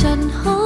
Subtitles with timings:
[0.00, 0.61] ฉันหอ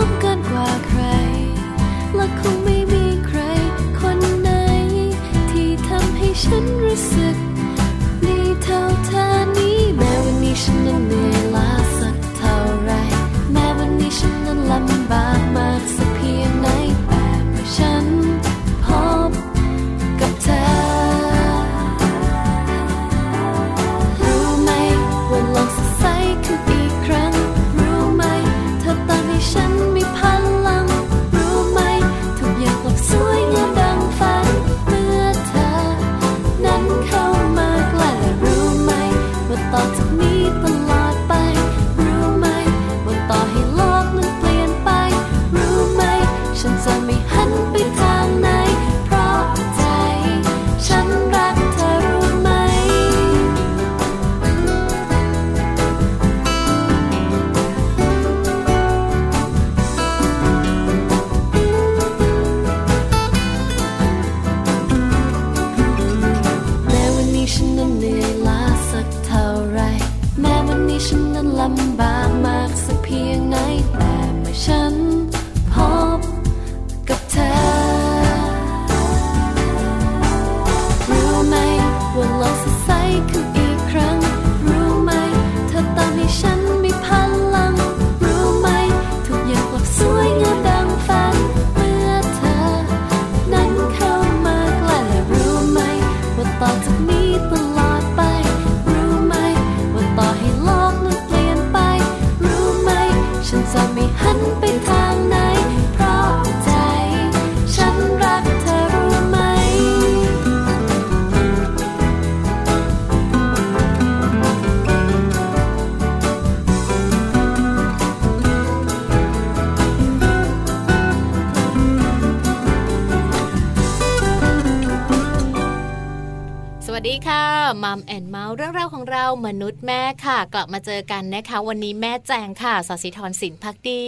[129.77, 134.07] เรามนุษย์แม่ค่ะ กลับมาเจอกันนะคะ วันนี้แม่แจงค่ะสศิธรสินพักดี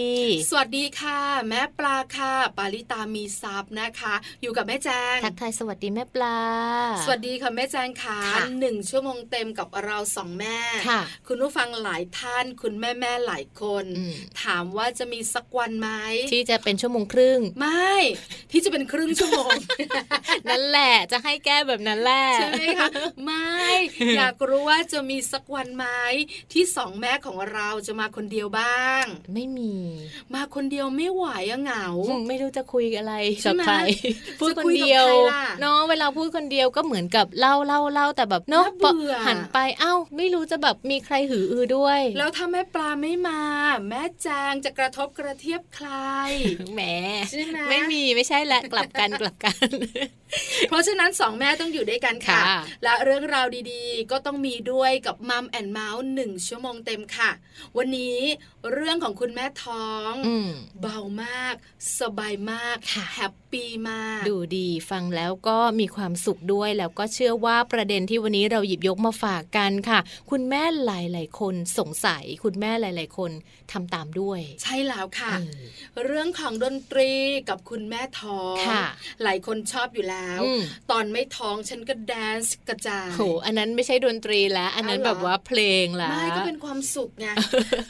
[0.49, 1.19] สวัสดีค่ะ
[1.49, 6.39] แม่ปลาค่ะ ปาริตามีซับนะคะ อยู่กับแม่แจงทักทายสวัสดีแม่ปลา
[7.05, 10.57] สวัสดีค่ะแม่แจงค่ะค่ะหนึ่งชั่วโมงเต็มกับเราสองแม่
[10.87, 14.13] ค่ะคุณผู้ฟังหลายท่านคุณแม่แม่ๆหลายคนอืม
[14.43, 15.89] ถามว่าจะมีสักวันไหม
[16.33, 17.93] ที่จะเป็นชั่วโมงครึ่ง ไม่
[18.51, 19.51] ที่จะเป็นครึ่งชั่วโมง
[20.49, 22.87] นั่นแหละจะให้แก้แบบนั้นแหละใช่ไหมคะ
[23.25, 23.63] ไม่
[24.17, 25.85] อยากรู้ว่าจะมีสักวันไหม
[26.53, 29.75] ที่สองแม่ของเราจะมาคนเดียวบ้าง ไม่มี
[30.33, 33.75] มาคนเดียวไม่ไหวอะเหงาอืมไม่รู้จะคุยอะไรใช่กับไหมใคร
[34.39, 43.41] พูดจะคนคุยกับเดียวใครล่ะเนาะเวลาพูดคนเดียวก็เหมือนกับเล่าเล่าเล่าแต่แบบเนาะน่าเบื่อหันไปเอ้า ไม่รู้จะแบบมีใครหืออือด้วย แล้วถ้าแม่ปลาไม่มา
[43.89, 45.89] แม่แจงจะกระทบกระเทียบใคร
[46.73, 46.81] แหม
[47.31, 49.67] ใช่ไหมไม่มีไม่ใช่แหละกลับกันกลับกัน
[50.69, 57.29] เพราะฉะนั้นสองแม่ต้องอยู่ด้วยกันค่ะค่ะและเรื่องราวดีๆ ก็ต้องมีด้วยกับมัมแอนเมาส์หนึ่งชั่วโมงเต็มค่ะ
[57.77, 58.17] วันนี้
[58.73, 60.49] เรื่องของคุณแม่ท้องอืม
[60.81, 61.55] เบามาก
[61.99, 69.99] สบายมากค่ะ happy มาก ดูดีฟังแล้วก็มีความสุขด้วยแล้วก็เชื่อว่าประเด็นที่วันนี้เราหยิบยกมาฝากกันค่ะ
[70.31, 73.31] คุณแม่หลาย ๆ คนสงสัย คุณแม่หลาย ๆ คน
[73.71, 75.41] ทำตามด้วย ใช่แล้วค่ะเอ
[76.01, 77.11] อเรื่องของดนตรี
[77.49, 78.83] กับคุณแม่ท้องค่ะ
[79.23, 80.61] หลายคนชอบอยู่แล้วอืม
[80.91, 87.27] ตอนไม่ท้องฉันก็แดนซ์กระจายโหอันนั้นไม่ใช่ดนตรีแล้ว อันนั้นเอาเหรอแบบว่าเพลงละไม่ก็เป็นความสุขไง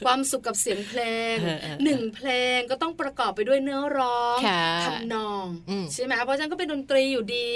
[0.06, 1.01] ความสุขกับเสียงเพล
[1.33, 7.51] งเออเออเออหนึ่งเพลงก็ต้องประกอบไปด้วยเนื้อร้องค่ะทำนองอืมใช่ไหมเพราะฉะนั้นก็เป็นดนตรีอยู่ดี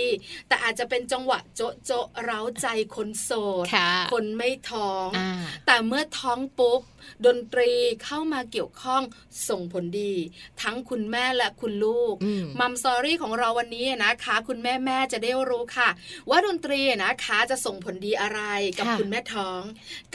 [0.47, 3.31] แต่อาจจะเป็นจังหวะโจะโจะเร้าใจคนโส
[3.63, 5.29] ดค่ะคนไม่ท้องอ่า
[5.65, 6.81] แต่เมื่อท้องปุ๊บ
[7.25, 7.71] ดนตรี
[8.03, 9.01] เข้ามาเกี่ยวข้อง
[9.49, 10.13] ส่งผลดี
[10.61, 15.89] ทั้งคุณแม่และคุณลูกอืมมัมซอรี่ของเราวันนี้นะคะ คุณแม่แม่จะได้รู้ค่ะ
[16.29, 18.41] ว่าดนตรีนะคะจะส่งผลดีอะไร
[18.77, 19.61] กับค่ะคุณแม่ท้อง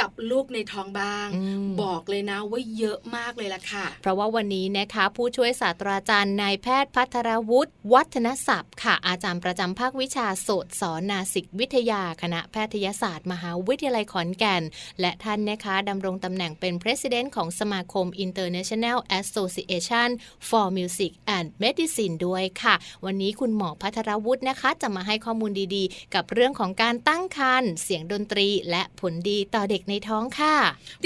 [0.00, 14.62] กับลูกในท้องบ้างอืมบอกเลยนะว่าเยอะมากเลยล่ะค่ะ เพราะว่าวันนี้นะคะ ผู้ช่วยศาสตราจารย์นายแพทย์พัทรวุฒิวัฒนศัพท์ ค่ะ อาจารย์ประจำภาควิชาโสตสอนนาสิกวิทยาคณะแพทยศาสตร์ มหาวิทยาลัยขอนแก่น
[15.00, 20.09] และท่านนะคะดำรงตำแหน่งเป็น President ของสมาคม International Association
[20.49, 30.57] for Music and Medicine ด้วยค่ะ วันนี้คุณหมอพัทรวุฒินะคะ จะมาให้ข้อมูลดีๆ กับเรื่องของการตั้งครรภ์เสียงดนตรีและผลดีต่อเด็กในท้องค่ะ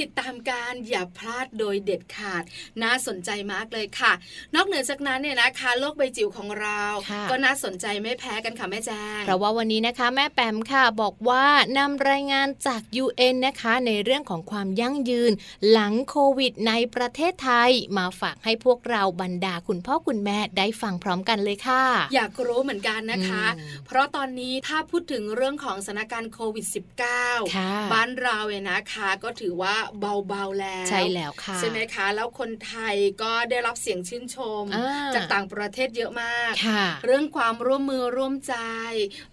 [0.00, 2.42] ติดตามการอย่าพลาดโดยเด็ดขาด
[2.82, 4.12] น่าสนใจมากเลยค่ะ
[4.54, 11.44] นอกเหนือจากนั้นเนี่ยนะคะโลกใบจิ๋วของเราค่ะก็น่าสนใจไม่แพ้กันค่ะแม่แจ้งเพราะว่าวันนี้นะคะแม่แปมค่ะบอกว่า
[11.78, 15.32] นำรายงานจาก UN นะคะในเรื่องของความยั่งยืน
[15.70, 26.66] หลังโควิดในประเทศไทย มาฝากให้พวกเราบรรดาคุณพ่อคุณแม่ได้ฟังพร้อมกันเลยค่ะ อยากรู้เหมือนกันนะคะอืมเพราะตอนนี้ถ้าพูดถึงเรื่องของสถานการณ์โควิด
[27.10, 29.76] -19 ค่ะบ้านเราเนี่ยนะคะก็ถือว่า
[30.28, 38.56] เบาๆแล้วใช่แล้วค่ะใช่ไหมคะ แล้วคนไทยก็ได้รับเสียงชื่นชมอ่าจากต่างประเทศเยอะมากค่ะเรื่องความร่วมมือร่วมใจ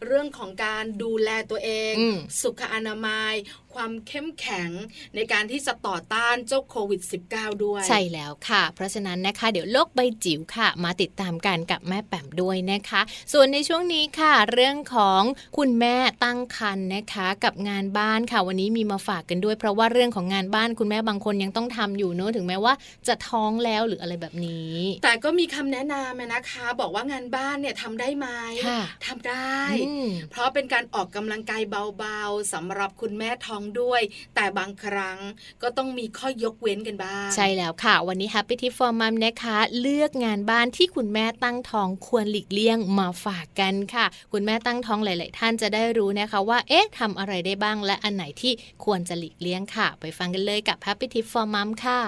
[0.05, 3.33] เรื่องของการดูแลตัวเองอืมสุขอนามัย
[3.73, 4.69] ความเข้มแข็ง
[5.15, 7.01] ในการที่จะต่อต้านเจ้าโควิด
[7.33, 13.01] -19 ด้วย ใช่แล้วค่ะ เพราะฉะนั้นนะคะ เดี๋ยวโลกใบจิ๋วค่ะ มาติดตามกันกับแม่แปมด้วยนะคะ
[13.33, 15.21] ส่วนในช่วงนี้ค่ะ เรื่องของ
[15.57, 22.73] คุณแม่ตั้งครรภ์นะคะ กับงานบ้านค่ะวันนี้มีมาฝากกันด้วย เพราะว่าเรื่องของงานบ้านคุณแม่บางคนยังต้องทำอยู่เนอะถึงแม้ว่า
[23.07, 28.27] จะท้องแล้วหรืออะไรแบบนี้ แต่ก็มีคำแนะนำนะคะ บอกว่างานบ้านเนี่ยทำได้ไหม
[28.65, 29.57] ค่ะทำได้
[29.87, 31.61] อืมเพราะเป็นการออกกำลังกาย
[31.97, 34.01] เบาๆสำหรับคุณแม่ท้องด้วย
[34.35, 35.17] แต่บางครั้ง
[35.61, 48.53] ก็ต้องมีข้อยกเว้นกันบ้าง ใช่แล้วค่ะ วันนี้ Happy Tip for Mom นะคะ เลือกงานบ้านที่คุณแม่ตั้งท้องควรหลีกเลี่ยงมาฝากกันค่ะ คุณแม่ตั้งท้องหลาย ๆ ท่านจะได้รู้นะคะว่าเอ๊ะทำอะไรได้บ้างและอันไหนที่
[48.85, 52.01] ควรจะหลีกเลี่ยงค่ะ ไปฟังกันเลยกับ Happy Tip for Mom ค่ะ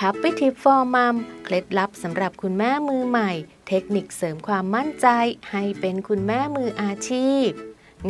[0.00, 1.14] Happy Tip for Mom
[1.44, 3.30] เคล็ดลับสำหรับคุณแม่มือใหม่
[3.68, 5.06] เทคนิคเสริมความมั่นใจ
[5.50, 7.48] ให้เป็นคุณแม่มืออาชีพ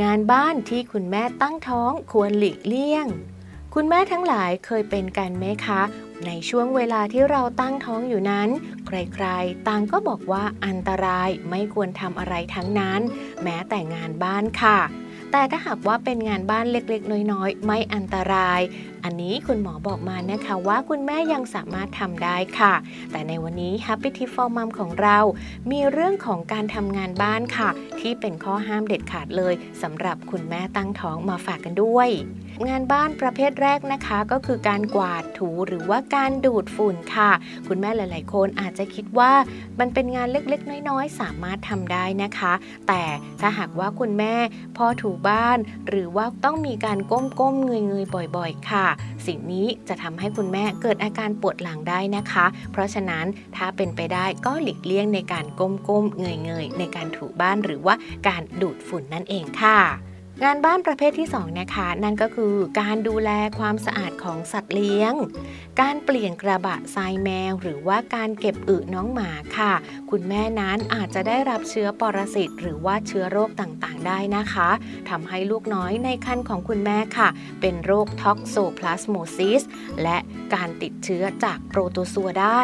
[0.02, 3.06] งานบ้านที่คุณแม่ตั้งท้องควรหลีกเลี่ยง
[3.74, 5.82] คุณแม่ทั้งหลายเคยเป็นกันไหมคะ
[6.26, 8.48] ในช่วงเวลาที่เราตั้งท้องอยู่นั้น
[8.86, 13.00] ใครๆ ต่างก็บอกว่าอันตรายไม่ควรทำอะไรทั้งนั้น
[13.42, 14.78] แม้แต่งานบ้านค่ะ
[15.32, 18.60] แต่ถ้าหากว่าเป็นงานบ้านเล็กๆ น้อยๆ ไม่อันตราย
[19.04, 22.74] อันนี้คุณหมอบอกมานะคะว่าคุณแม่ยังสามารถทำได้ค่ะ
[23.10, 25.18] แต่ในวันนี้ Happy Tip for Mom ของเรา
[25.70, 27.70] มีเรื่องของการทำงานบ้านค่ะ
[28.00, 32.08] ที่เป็นข้อห้ามเด็ดขาดเลยสำหรับคุณแม่ตั้งท้องมาฝากกันด้วย
[32.68, 37.30] งานบ้านประเภทแรกนะคะ ก็คือการกวาดถูหรือว่าการดูดฝุ่นค่ะ
[37.68, 39.32] คุณแม่หลาย ๆ คนอาจจะคิดว่า
[39.80, 42.52] มันเป็นงานเล็ก ๆ น้อย ๆ สามารถทำได้นะคะ
[42.88, 43.02] แต่
[43.40, 44.34] ถ้าหากว่าคุณแม่
[44.76, 48.86] พอถูบ้าน หรือว่าต้องมีการก้ม ๆ เงย ๆ บ่อย ๆ ค่ะ
[49.26, 53.26] สิ่งนี้จะทำให้คุณแม่เกิดอาการปวดหลังได้นะคะ เพราะฉะนั้น
[53.56, 57.94] ถ้าเป็นไปได้ก็หลีกเลี่ยงในการก้มๆเงย ๆ ในการถูบ้านหรือว่า
[58.28, 60.09] การดูดฝุ่นนั่นเองค่ะ
[60.44, 65.12] งานบ้านประเภทที่2นะคะนั่นก็คือการดูแลความสะอาดของสัตว์เลี้ยง
[65.80, 69.72] การเปลี่ยนกระบะทรายแมว หรือว่าการเก็บอึน้องหมาค่ะ
[70.10, 74.70] คุณแม่นั้นอาจจะได้รับเชื้อปรสิตหรือว่าเชื้อโรคต่างๆ ได้นะคะ
[75.10, 77.28] ทำให้ลูกน้อยในครรภ์ของคุณแม่ค่ะ
[77.60, 79.62] เป็นโรคท็อกโซพลาสโมซิส
[80.02, 80.18] และ
[80.54, 82.62] การติดเชื้อจากโปรโตซัวได้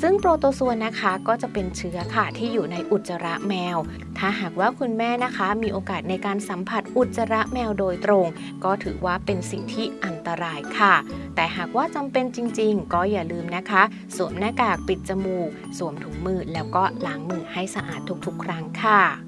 [0.00, 3.76] ซึ่งโปรโตซัวนะคะก็จะเป็นเชื้อค่ะที่อยู่ในอุจจาระแมว
[4.18, 8.26] ถ้าหากว่าคุณแม่นะคะมีโอกาสในการสัมผัสอุจจาระแมวโดยตรง
[8.64, 10.94] ก็ถือว่าเป็นสิ่งที่อันตรายค่ะ
[11.34, 13.82] แต่หากว่าจำเป็นจริง ๆ ก็อย่าลืมนะคะ
[14.16, 15.48] สวมหน้ากากปิดจมูก
[15.78, 19.25] สวมถุงมือแล้วก็ล้างมือให้สะอาดทุกๆ ครั้งค่ะ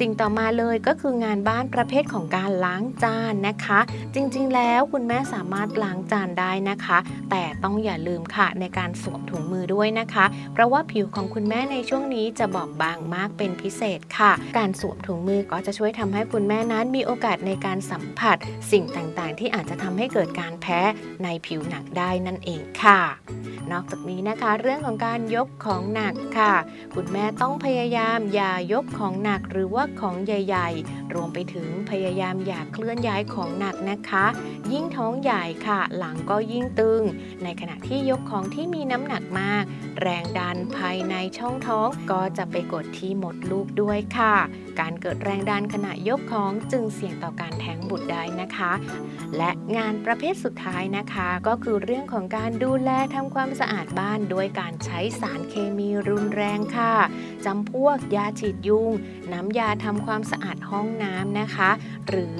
[0.00, 3.80] สิ่งต่อมาเลยก็คืองานบ้านประเภทของการล้างจานนะคะ
[4.14, 6.98] จริงๆ แล้วคุณแม่สามารถล้างจานได้นะคะ
[7.30, 18.36] แต่ต้องอย่าลืมค่ะในการสวมถุงมือด้วยนะคะ เพราะว่าผิวของคุณแม่ในช่วงนี้จะบอบบางมากเป็นพิเศษค่ะ การสวมถุงมือก็จะช่วยทำให้คุณแม่นั้นมีโอกาสในการสัมผัส
[18.70, 20.80] สิ่งต่างๆ ที่อาจจะทำให้เกิดการแพ้
[21.22, 23.00] ในผิวหนักได้นั่นเองค่ะ
[23.72, 26.54] นอกจากนี้นะคะ เรื่องของการยกของหนักค่ะ
[26.94, 34.26] คุณแม่ต้องพยายามอย่ายกของหนักหรือว่าของใหญ่ๆ รวมไปถึงพยายามอย่าเคลื่อนย้ายของหนักนะคะ
[34.72, 37.02] ยิ่งท้องใหญ่ค่ะ หลังก็ยิ่งตึง
[37.44, 39.64] ในขณะที่ยกของที่มีน้ำหนักมาก
[40.00, 44.36] แรงดันภายในช่องท้องก็จะไปกดที่หมดลูกด้วยค่ะ
[44.80, 48.72] การเกิดแรงดันขณะยกของจึงเสี่ยงต่อการแท้งบุตรได้นะคะ
[49.36, 56.94] และงานประเภทสุดท้ายนะคะ ก็คือเรื่องของการดูแลทำความสะอาดบ้านด้วยการใช้สารเคมีรุนแรงค่ะ
[57.44, 58.90] จำพวกยาฉีดยุง
[59.32, 61.70] น้ำยาการทำความสะอาดห้องน้ำนะคะ
[62.08, 62.36] หรือ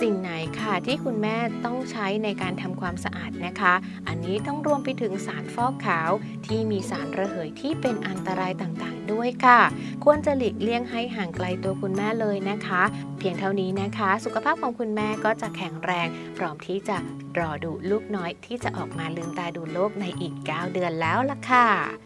[0.00, 3.74] สิ่งไหนค่ะที่คุณแม่ต้องใช้ในการทำความสะอาดนะคะ
[4.08, 6.10] อันนี้ต้องรวมไปถึงสารฟอกขาว
[6.46, 9.60] ที่มีสารระเหยที่เป็นอันตรายต่างๆ ด้วยค่ะ
[10.04, 12.82] ควรจะหลีกเลี่ยงให้ห่างไกลตัวคุณแม่เลยนะคะ
[13.18, 16.96] เพียงเท่านี้นะคะ สุขภาพของคุณแม่ก็จะแข็งแรง พร้อมที่จะ
[17.38, 22.05] รอดูลูกน้อยที่จะออกมาลืมตาดูโลกในอีก 9 เดือนแล้วล่ะค่ะ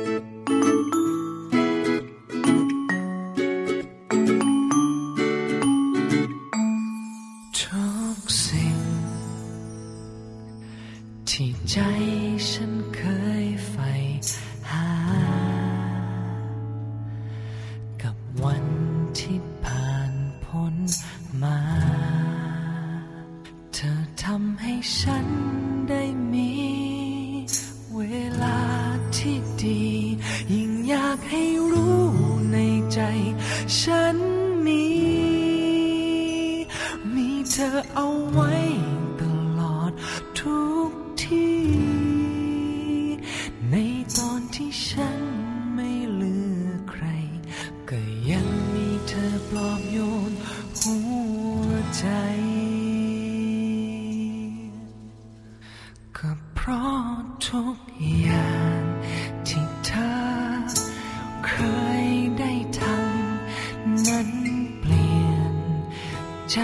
[66.51, 66.59] ใจ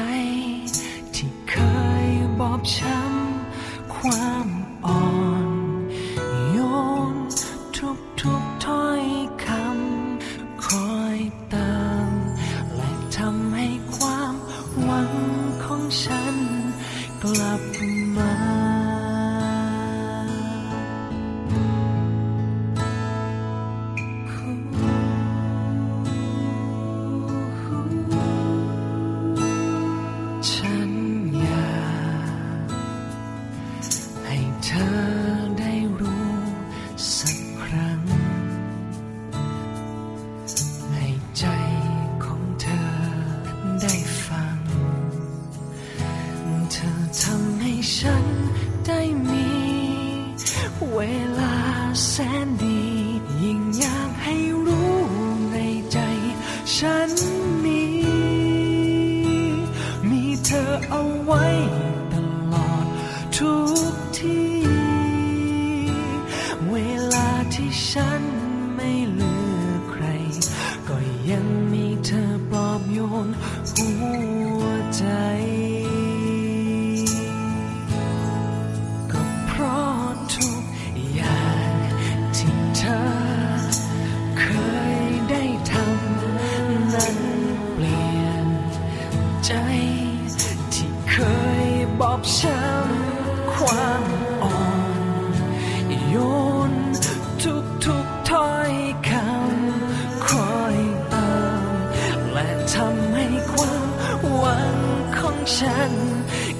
[1.15, 1.53] ที่เค
[2.08, 3.06] ยบอบช้ำ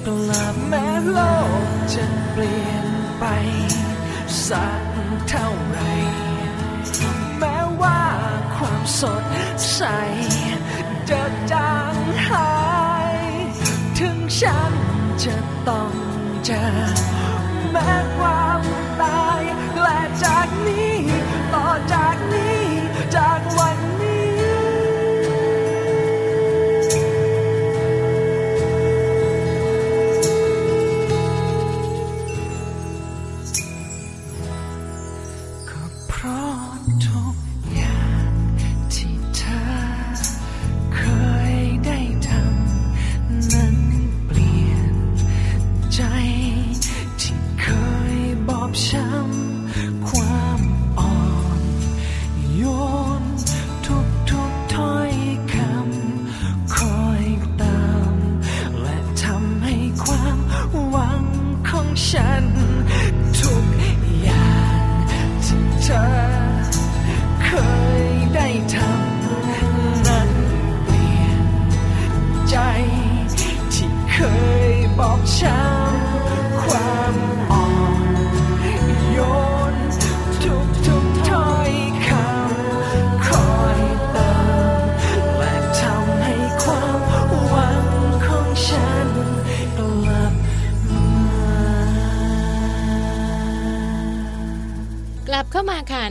[0.06, 1.18] กลับแม้โล
[1.64, 2.86] กจะเปลี่ยน
[3.18, 3.24] ไป
[4.46, 4.82] สัก
[5.28, 5.78] เท่าไร
[7.38, 8.02] แม้ว่า
[8.54, 9.24] ความสด
[9.74, 9.82] ใส
[11.10, 11.94] จะจาง
[12.28, 12.52] หา
[13.16, 13.18] ย
[13.98, 14.72] ถึงฉัน
[15.24, 15.36] จะ
[15.68, 15.92] ต้อง
[16.44, 16.64] เจอ
[17.72, 18.62] แม้ความ
[19.00, 19.42] ตาย
[19.82, 20.97] และจากนี้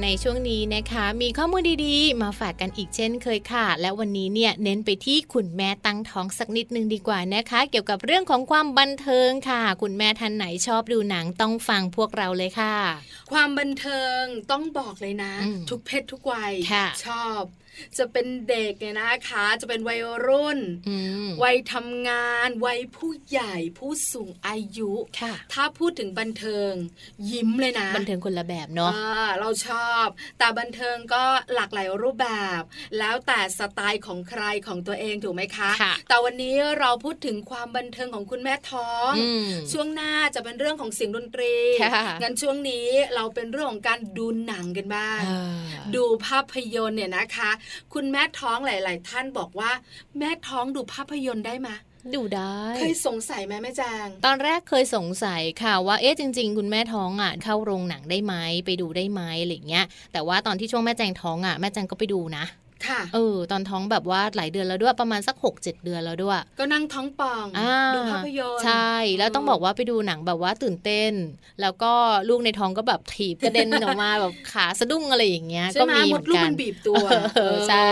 [0.10, 12.76] ในช่วงนี้นะคะ มีข้อมูลดีๆ มาฝากกันอีกเช่นเคยค่ะ และวันนี้เนี่ยเน้นไปที่คุณแม่ตั้งท้องสักนิดนึงดีกว่านะคะ เกี่ยวกับเรื่องของความบันเทิงค่ะ คุณแม่ท่านไหนชอบดูหนังต้องฟังพวกเราเลยค่ะ
[13.32, 14.22] ความบันเทิง
[14.52, 17.42] ต้องบอกเลยนะอืมทุกเพศทุกวัยค่ะชอบ
[17.98, 20.96] จะเป็นเด็กเนี่ยนะคะ จะเป็นวัยรุ่นอื
[21.28, 24.92] มวัยทำงาน วัยผู้ใหญ่ผู้สูงอายุ
[25.22, 26.72] ค่ะถ้าพูดถึงบันเทิง
[27.32, 30.06] ยิ้มเลยนะ บันเทิงคนละแบบเนาะอ่าเราชอบ
[30.40, 31.24] แต่บันเทิงก็
[31.56, 32.30] หลากหลายรูปแบ
[32.60, 32.62] บ
[33.00, 45.58] แล้วแต่สไตล์ของใครของตัวเองถูกไหมคะค่ะแต่วันนี้เราพูดถึงความบันเทิงของคุณแม่ท้องอืมช่วงหน้าจะเป็นเรื่องของเสียงดนตรีค่ะงั้นช่วงนี้เราเป็นเรื่องของการดูหนังกันบ้างเออ
[45.96, 47.50] ดูภาพยนตร์เนี่ยนะคะ
[47.94, 49.72] คุณแม่ท้องหลาย ๆ ท่านบอกว่า
[50.20, 51.70] แม่ท้องดูภาพยนตร์ได้ไหม
[52.16, 58.34] ดูได้ เคยสงสัยไหมแม่แจงตอนแรกเคยสงสัยค่ะว่าเอ๊ะจริง ๆ คุณแม่ท้องอะเข้าโรงหนังได้ไหม
[58.66, 62.46] ไปดูได้ไหมอะไรอย่างเงี้ย แต่ว่าตอนที่ช่วงแม่แจงท้องอะแม่แจงก็ไปดูนะ
[62.88, 71.14] ค่ะ เออ ตอนท้องแบบว่าหลายเดือนแล้วด้วยประมาณสัก 6 7 เดือนแล้วด้วย ก็นั่งท้องป่องอ่าดูภาพยนตร์ใช่ แล้วต้องบอกว่าไปดูหนังแบบว่าตื่นเต้น
[71.62, 71.94] แล้วก็
[72.30, 77.92] ลูกในท้องก็แบบถีบกระเด็นออกมาแบบขาสะดุ้งอะไรอย่างเงี้ยใช่ก็ไหมมีมเหมืดอนลูกกัมันนบีบตัวเออใช่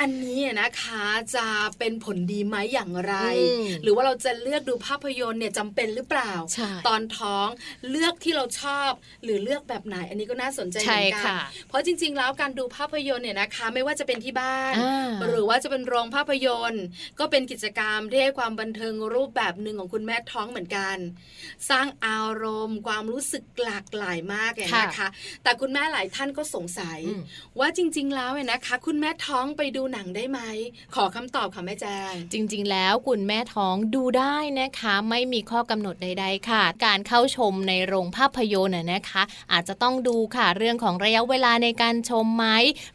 [0.00, 1.04] อันนี้นะคะ
[1.36, 1.46] จะ
[1.78, 7.48] เป็นผลดีไหมอย่างไรอืมหรือว่าเราจะเลือกดูภาพยนตร์เนี่ยจำเป็นหรือเปล่าใช่ตอนท้อง
[7.90, 8.90] เลือกที่เราชอบ
[9.24, 16.84] หรือเลือกแบบไหน อันนี้ก็น่าสนใจเหใช่มือนกัค่ะเพราะจริง ๆ แล้วการดูภาพยนตร์เนี่ยนะคะ ไม่ว่าจะเป็นที่บ้านอ่าหรือว่าจะเป็นโรงภาพยนตร์
[17.18, 20.96] ก็เป็นกิจกรรมที่ให้ความบันเทิงรูปแบบหนึ่งของคุณแม่ท้องเหมือนกัน
[21.70, 25.08] สร้างอารมณ์ ความรู้สึกหลากหลายมากเลยนะคะ
[25.42, 27.20] แต่คุณแม่หลายท่านก็สงสัยอืม
[27.58, 30.40] ว่าจริง ๆ แล้วเนี่ยนะคะ คุณแม่ท้องไปดูหนังได้ไหม
[30.94, 42.46] ขอคำตอบค่ะแม่แจงจริง ๆ แล้วคุณแม่ท้องดูได้นะคะ ไม่มีข้อกำหนดใด ๆ ค่ะ การเข้าชมในโรงภาพยนตร์น่ะนะคะ อาจจะต้องดูค่ะเรื่องของระยะเวลาในการชมไหม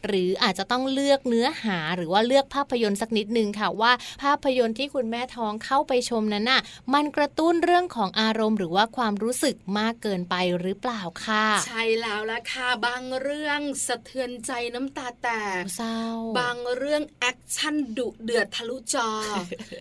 [0.06, 6.60] หรืออาจจะต้องเลือกเนื้อหาหรือว่าเลือกภาพยนตร์สักนิดนึงค่ะว่า ภาพยนตร์ที่คุณแม่ท้องเข้าไปชมนั้นน่ะ
[6.94, 15.28] มันกระตุ้นเรื่องของอารมณ์ หรือว่าความรู้สึกมากเกินไปหรือเปล่าค่ะใช่แล้วละค่ะบางเรื่องสะเทือนใจน้ำตาแต
[15.60, 15.98] กเศร้า
[16.38, 19.10] บางเรื่องแอคชั่นดุเดือดทะลุจอ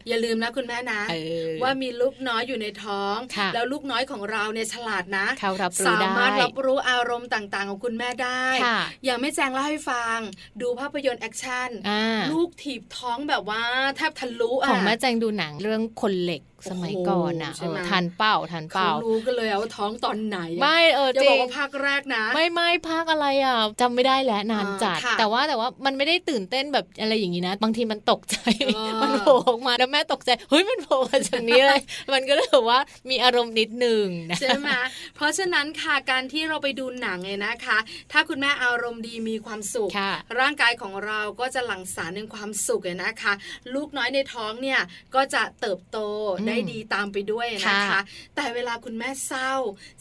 [0.07, 1.15] อย่าลืมนะคุณแม่นะเอ
[1.47, 10.17] อว่ามีลูกน้อยอยู่ในท้องค่ะแล้วลูกน้อยของเราเนี่ยฉลาดนะเขารับรู้สามารถได้รับรู้อารมณ์ต่างๆ ของคุณแม่ได้ค่ะอย่างแม่แจงเล่าให้ฟัง
[10.61, 13.61] ดูภาพยนตร์แอคชั่นอ่าลูกถีบท้องแบบว่า
[13.97, 28.35] แทบทะลุอะของแม่แจงดูหนังเรื่องคนเหล็ก สมัยก่อนอะโอ้โหใช่เอไหมอทันเป้าทันเขาเป้ารู้กันเลยอะว่าท้องตอนไหนอะไม่เอออย่าจริบอกงว่าภาคแรกนะ ไม่ไม่ภาคอะไรอะจำไม่ได้แล้วนานอ่าจัดค่ะแต่ว่าแต่ว่ามันไม่ได้ตื่นเต้นแบบอะไรอย่างนี้นะ บางทีมันตกใจ
[28.75, 31.81] เออมันโผล่ออกมาแล้วแม่ตกใจ เฮ้ยมันโผล่มาจากนี้เลย
[32.13, 34.69] มันก็เลยแบบว่ามีอารมณ์นิดหนึ่งนะใช่ไหม
[35.15, 37.77] เพราะฉะนั้นค่ะการที่เราไปดูหนังเนี่ยนะคะ
[38.11, 43.33] ถ้าคุณแม่อารมณ์ดีมีความสุขค่ะร่างกายของเราก็จะหลั่งสารในความสุขเนี่ยนะคะ
[43.75, 44.79] ลูกน้อยในท้องเนี่ย
[45.15, 45.97] ก็จะเติบโต
[46.39, 48.01] อืมได้ดีตามไปด้วยนะคะค่ะ
[48.35, 49.53] แต่เวลาคุณแม่เศร้า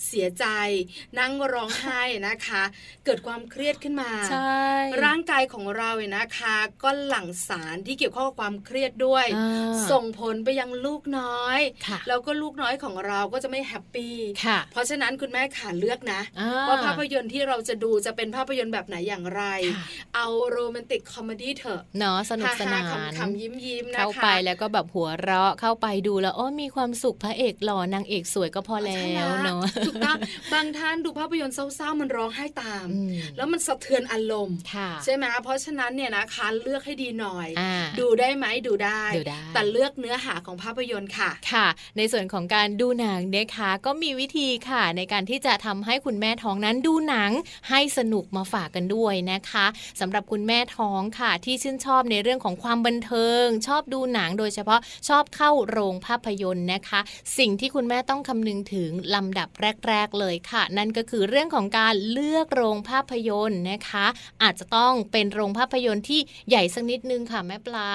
[0.06, 0.46] เสียใจ
[1.18, 2.62] นั่งร้องไห้นะคะ
[3.04, 4.60] เกิดความเครียดขึ้นมาใช่
[5.04, 19.42] ร่างกายของเราเนี่ยนะคะ ก็หลั่งสารที่เกี่ยวข้องกับความเครียดด้วยอ่าส่งผลไปยังลูกน้อยค่ะแล้วก็ลูกน้อยของเราก็จะไม่ happy ค่ะเพราะฉะนั้นคุณแม่ขาเลือกนะอ่ว่าภาพยนตร์ที่เราจะดูจะเป็นภาพยนตร์แบบไหนอย่างไร
[19.76, 19.84] ค่ะ
[20.14, 22.82] เอา romantic comedy เถอะเนาะสนุกสนาน
[23.18, 30.18] ขำๆยิ้มยิ้มๆนะคะเข้าไปแล้วก็แบบหัวเราะเข้าไปดูแล้วอ้มีความสุขพระเอกหล่อนางเอกสวยก็พอแล้วเนาะถูกต้อง
[30.52, 32.86] บางท่านดูภาพยนตร์เศร้าๆมันร้องไห้ตาม
[33.36, 34.56] แล้วมันสะเทือนอารมณ์
[35.04, 37.48] ใช่ไหมเพราะฉะนั้นเนี่ยนะคะเลือกให้ดีหน่อย
[38.00, 39.02] ดูได้ไหมดูได้
[39.54, 47.30] แต่เลือกเนื้อหาของภาพยนตร์ค่ะค่ะ ในส่วนของการดูหนังนะคะก็มีวิธีค่ะ ในการที่จะทำให้คุณแม่ท้องนั้นดูหนัง
[47.70, 49.66] ให้สนุกมาฝากกันด้วยนะคะ
[50.00, 57.00] สำหรับคุณแม่ท้องค่ะที่ชื่นชอบในเรื่องของความบันเทิง ชอบดูหนังโดยเฉพาะชอบเข้าโรงภาพยนตร์นะคะ
[57.38, 59.48] สิ่งที่คุณแม่ต้องคำนึงถึงลำดับ
[59.88, 64.06] แรก ๆ เลยค่ะ นั่นก็คือเรื่องของการเลือกโรงภาพยนตร์นะคะ
[64.42, 67.88] อาจจะต้องเป็นโรงภาพยนตร์ที่ใหญ่สักนิดนึงค่ะแม่ปลา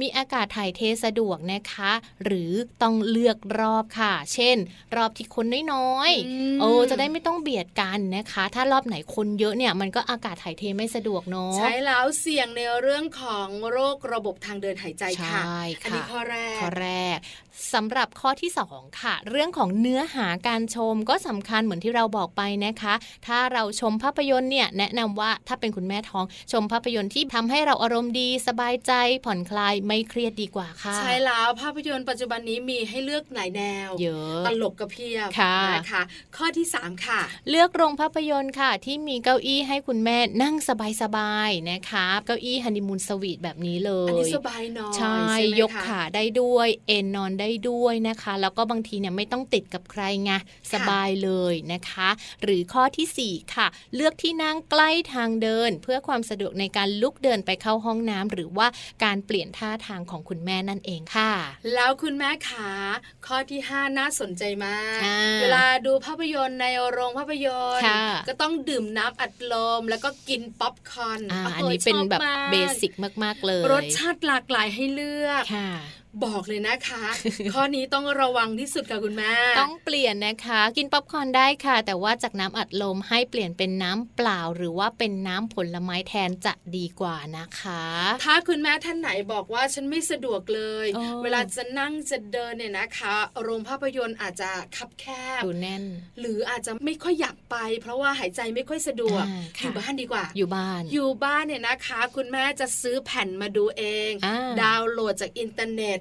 [0.00, 1.92] มีอากาศถ่ายเทสะดวกนะคะ
[2.24, 4.56] หรือต้องเลือกรอบค่ะ เช่น
[4.96, 15.42] รอบที่คนน้อยๆโอ้จะได้ไม่ต้องเบียดกันนะคะ ถ้ารอบไหนคนเยอะเนี่ยมันก็อากาศถ่ายเทไม่สะดวกเนาะใช่แล้วเสี่ยงในเรื่องของโรคระบบทางเดินหายใจค่ะ
[15.82, 17.18] อันนี้ข้อแรกข้อแรก
[17.74, 22.94] สำหรับข้อที่ 2 ค่ะ เรื่องของเนื้อหาการชมก็สำคัญเหมือนที่เราบอกไปนะคะ
[23.26, 28.92] ถ้าเราชมภาพยนตร์เนี่ยแนะนำว่าถ้าเป็นคุณแม่ท้อง ชมภาพยนตร์ที่ทำให้เราอารมณ์ดีสบายใจ
[29.24, 36.02] ผ่อนคลายไม่เครียดดีกว่าค่ะ ใช่แล้วภาพยนตร์ปัจจุบันนี้มีให้เลือกหลายแนวเยอะตลกกระเพียบค่ะนะคะ
[36.36, 40.54] ข้อที่ 3 ค่ะ เลือกโรงภาพยนตร์ค่ะ ที่มีเก้าอี้ให้คุณแม่นั่ง
[41.02, 45.16] สบายๆนะคะเก้าอี้ฮันนีมูนสวีทแบบนี้เลยอันนี้สบายนอนใช่
[45.60, 50.32] ยกขาได้ด้วยเอนนอนได้ด้วยนะคะ แล้วก็บางทีเนี่ยไม่ต้องติดกับใครไง
[50.72, 52.08] สบายเลยนะคะ
[52.42, 58.66] หรือข้อที่ 4 ค่ะ เลือกที่นั่งใกล้ทางเดิน เพื่อความสะดวกในการลุกเดินไปเข้าห้องน้ำหรือว่า
[59.04, 61.32] การเปลี่ยนท่าทางของคุณแม่นั่นเองค่ะ
[61.74, 62.70] แล้วคุณแม่ขา
[63.26, 64.98] ข้อที่ 5 น่าสนใจมาก
[65.42, 67.46] เวลาดูภาพยนตร์ในโรงภาพย
[67.78, 67.84] นตร์
[68.28, 71.20] ก็ต้องดื่มน้ำอัดลม แล้วก็กินป๊อปคอร์น
[71.56, 72.92] อันนี้เป็นแบบ basic
[73.24, 75.42] มาก ๆ เลย รสชาติหลากหลายให้เลือก
[76.24, 77.04] บอกเลยนะคะ
[77.54, 87.84] ข้อนี้ต้องระวังที่สุดค่ะคุณแม่ ต้องเปลี่ยนนะคะ กินป๊อปคอร์นได้ค่ะ แต่ว่าจากน้ำอัดลมให้เปลี่ยนเป็นน้ำเปล่า หรือว่าเป็นน้ำผลไม้แทนจะดีกว่านะคะ
[88.24, 90.86] ถ้าคุณแม่ท่านไหนบอกว่าฉันไม่สะดวกเลย
[91.22, 95.04] เวลาจะนั่งจะเดินเนี่ยนะคะโรงภาพยนตร์อาจจะคับแค
[95.38, 95.84] บดูแน่น
[96.20, 99.24] หรืออาจจะไม่ค่อยอยากไป เพราะว่าหายใจไม่ค่อยสะดวก
[99.60, 104.12] อยู่บ้านดีกว่า อยู่บ้าน อยู่บ้านเนี่ยนะคะ คุณแม่จะซื้อแผ่นมาดูเอง
[104.62, 105.98] ดาวน์โหลดจากอินเทอร์เน็ต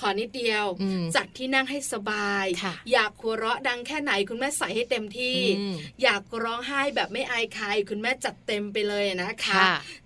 [0.00, 0.64] ขอนิดเดียว
[1.16, 2.44] จัดที่นั่งให้สบาย
[2.92, 5.38] อยากหัวเราะดังแค่ไหนคุณแม่ใส่ให้เต็มที่
[6.02, 9.62] อยากร้องไห้แบบไม่อายใครคุณแม่จัดเต็มไปเลยนะคะ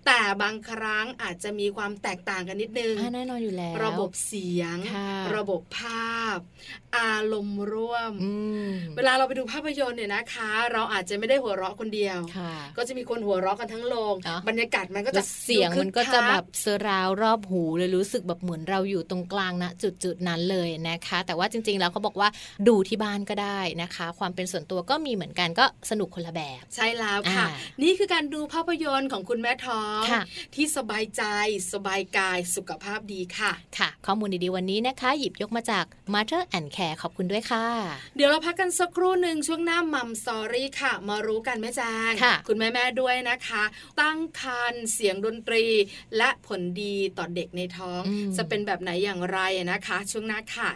[0.07, 4.77] แต่บางครั้งอาจจะมีความแตกต่างกันนิดนึงแน่นอนอยู่แล้ว ระบบเสียง
[5.37, 6.39] ระบบภาพ
[6.99, 8.13] อารมณ์ร่วม
[8.97, 12.19] เวลาเราไปดูภาพยนตร์เนี่ยนะคะ เราอาจจะไม่ได้หัวเราะคนเดียว
[12.77, 14.15] ก็จะมีคนหัวเราะกันทั้งโรง
[14.49, 22.29] บรรยากาศมันก็จะเสียงมันก็จะแบบเซราวรอบหูเลยรู้สึกแบบเหมือนเราอยู่ตรงกลางนะจุดๆนั้นเลยนะคะ แต่ว่าจริง ๆ แล้วเขาบอกว่า
[22.69, 27.47] ดูที่บ้านก็ได้นะคะ ความเป็นส่วนตัวก็มีเหมือนกันก็สนุกคนละแบบ ใช่แล้วค่ะ
[27.83, 29.92] นี่คือการดูภาพยนตร์ของคุณแม่ท้อง
[30.55, 31.23] ที่สบายใจ
[31.73, 37.67] สบายกายสุขภาพดีค่ะ ค่ะ ข้อมูลดีๆวันนี้นะคะ หยิบยกมาจาก Mother and Care ขอบคุณด้วยค่ะ
[38.17, 42.13] เดี๋ยวเราพักกันสักครู่หนึ่งช่วงหน้ามัมสอรี่ค่ะ มารู้กันแม่แจ้ง
[42.49, 43.63] คุณแม่แม่ด้วยนะคะ
[44.01, 45.65] ตั้งคันเสียงดนตรี
[46.17, 48.03] และผลดีต่อเด็กในท้อง
[48.37, 49.39] จะเป็นแบบไหนอย่างไร
[49.73, 50.71] นะคะ ช่วงหน้าค่ะ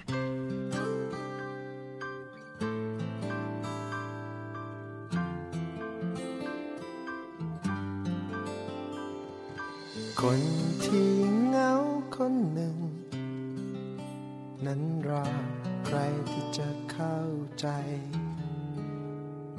[10.22, 10.40] คน
[10.84, 11.10] ที่
[11.46, 11.72] เหงา
[12.16, 12.76] คนหนึ่ง
[14.66, 15.26] นั้นรอ
[15.86, 15.98] ใคร
[16.30, 17.18] ที่จะเข้า
[17.60, 17.68] ใจ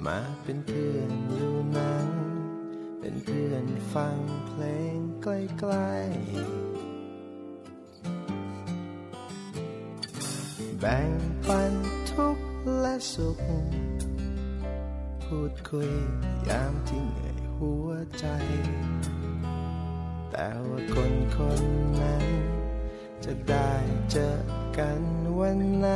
[0.06, 2.10] มาเป็นเพื่อนอยู่นั้น
[3.00, 4.18] เป็นเพื่อนฟัง
[4.48, 4.64] เพล
[4.96, 11.10] งใกล้ๆแบ่ง
[11.48, 11.74] ปัน
[12.12, 12.48] ทุกข์
[12.80, 13.40] และสุข
[15.24, 15.92] พูดคุย
[16.50, 17.90] ยามที่เหนื่อยหัว
[18.20, 18.26] ใจ
[20.40, 21.62] แต่ว่าคนคน
[22.00, 22.26] นั้น
[23.24, 23.72] จะได้
[24.12, 24.30] เจอ
[24.78, 25.02] กัน
[25.38, 25.88] วันไหน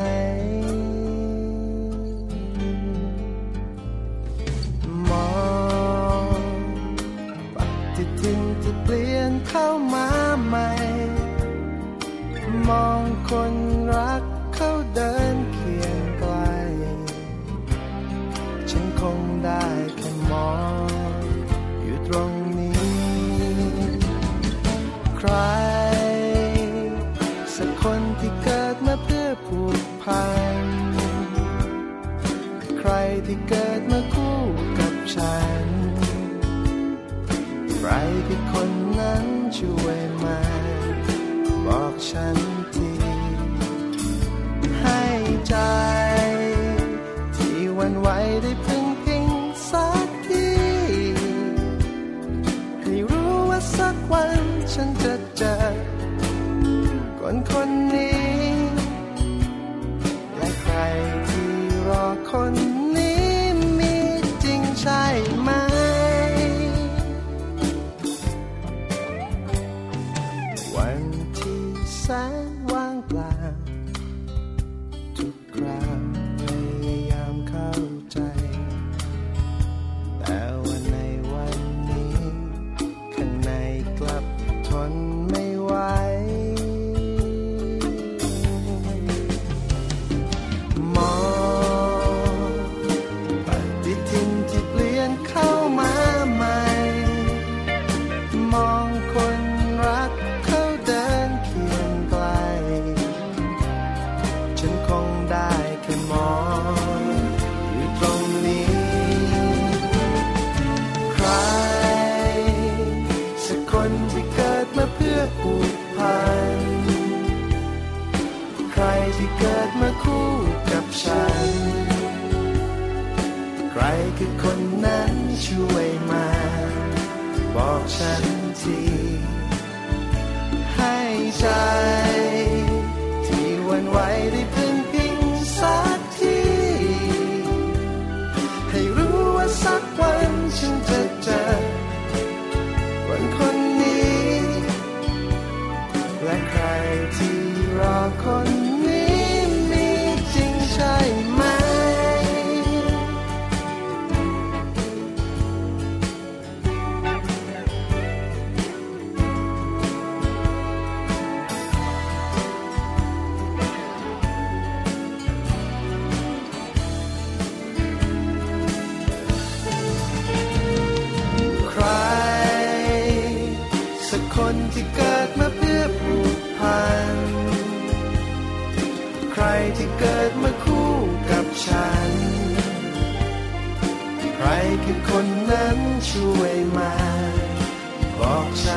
[188.21, 188.70] บอ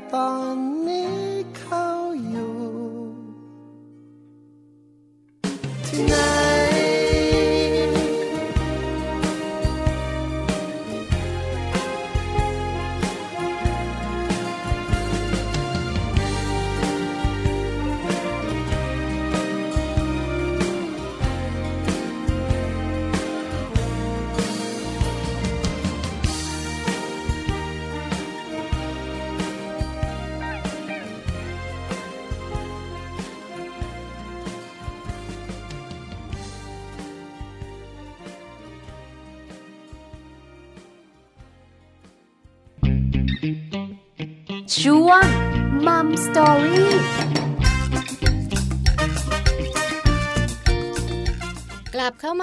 [0.00, 0.39] ร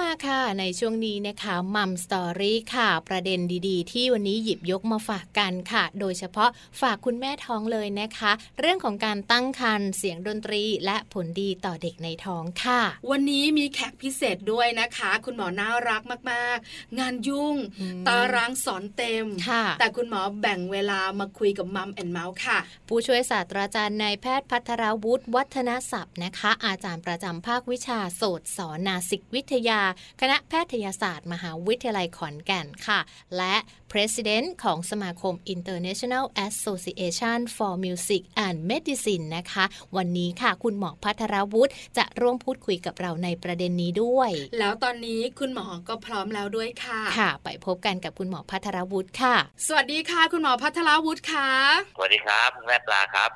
[0.08, 12.80] าค่ะในช่วงนี้นะคะ Mom Story ค่ะ ประเด็นดีๆ ที่วันนี้หยิบยกมาฝากกันค่ะ โดยเฉพาะฝากคุณแม่ท้องเลยนะคะ เรื่องของการตั้งครรภ์เสียงดนตรีและผลดีต่อเด็กในท้องค่ะ
[13.10, 22.58] วันนี้มีแขกพิเศษด้วยนะคะ คุณหมอน่ารักมากๆ งานยุ่งอืมตารางสอนเต็มค่ะแต่คุณหมอแบ่งเวลามาคุยกับมัมแอนเมาส์ค่ะ
[22.88, 29.80] ผู้ช่วยศาสตราจารย์นายแพทย์พัทรวุฒิวัฒนศัพท์นะคะ อาจารย์ประจำภาควิชาโสต ศอ นาสิกวิทยา
[30.20, 33.00] คณะแพทยศาสตร์ มหาวิทยาลัยขอนแก่นค่ะ
[33.36, 33.54] และ
[33.92, 39.64] President ของสมาคม International Association for Music and Medicine นะคะ
[39.96, 51.50] วันนี้ค่ะ คุณหมอพัทรวุฒิจะร่วมพูดคุยกับเราในประเด็นนี้ด้วย แล้วตอนนี้คุณหมอก็พร้อมแล้วด้วยค่ะ ค่ะ ไปพบกันกับคุณหมอพัทรวุฒิค่ะ สวัสดีค่ะ คุณหมอพัทรวุฒิค่ะ
[51.96, 53.30] สวัสดีครับแม่ปลาครับ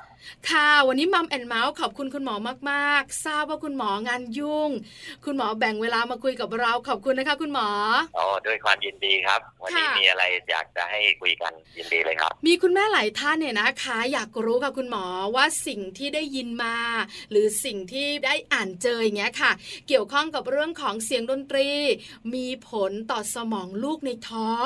[0.51, 2.35] ค่ะ วันนี้มัมแอนเมาส์ขอบคุณคุณหมอ
[2.71, 4.69] มาก ๆ ทราบว่าคุณหมองานยุ่ง
[5.25, 7.67] คุณหมอแบ่งเวลามาคุยกับเราขอบคุณนะคะ คุณหมอ
[8.17, 16.75] อ๋อด้วยความยินดีครับ วันนี้ค่ะมีอะไรอยากจะให้คุยกันยินดีเลยครับ มีคุณแม่หลายท่านเนี่ยนะคะ อยากรู้ค่ะคุณหมอว่าสิ่งที่ได้ยินมา
[17.31, 19.51] หรือสิ่งที่ได้อ่านเจออย่างเงี้ยค่ะ
[19.87, 21.69] เกี่ยวข้องกับเรื่องของเสียงดนตรี
[22.33, 24.65] มีผลต่อสมองลูกในท้อง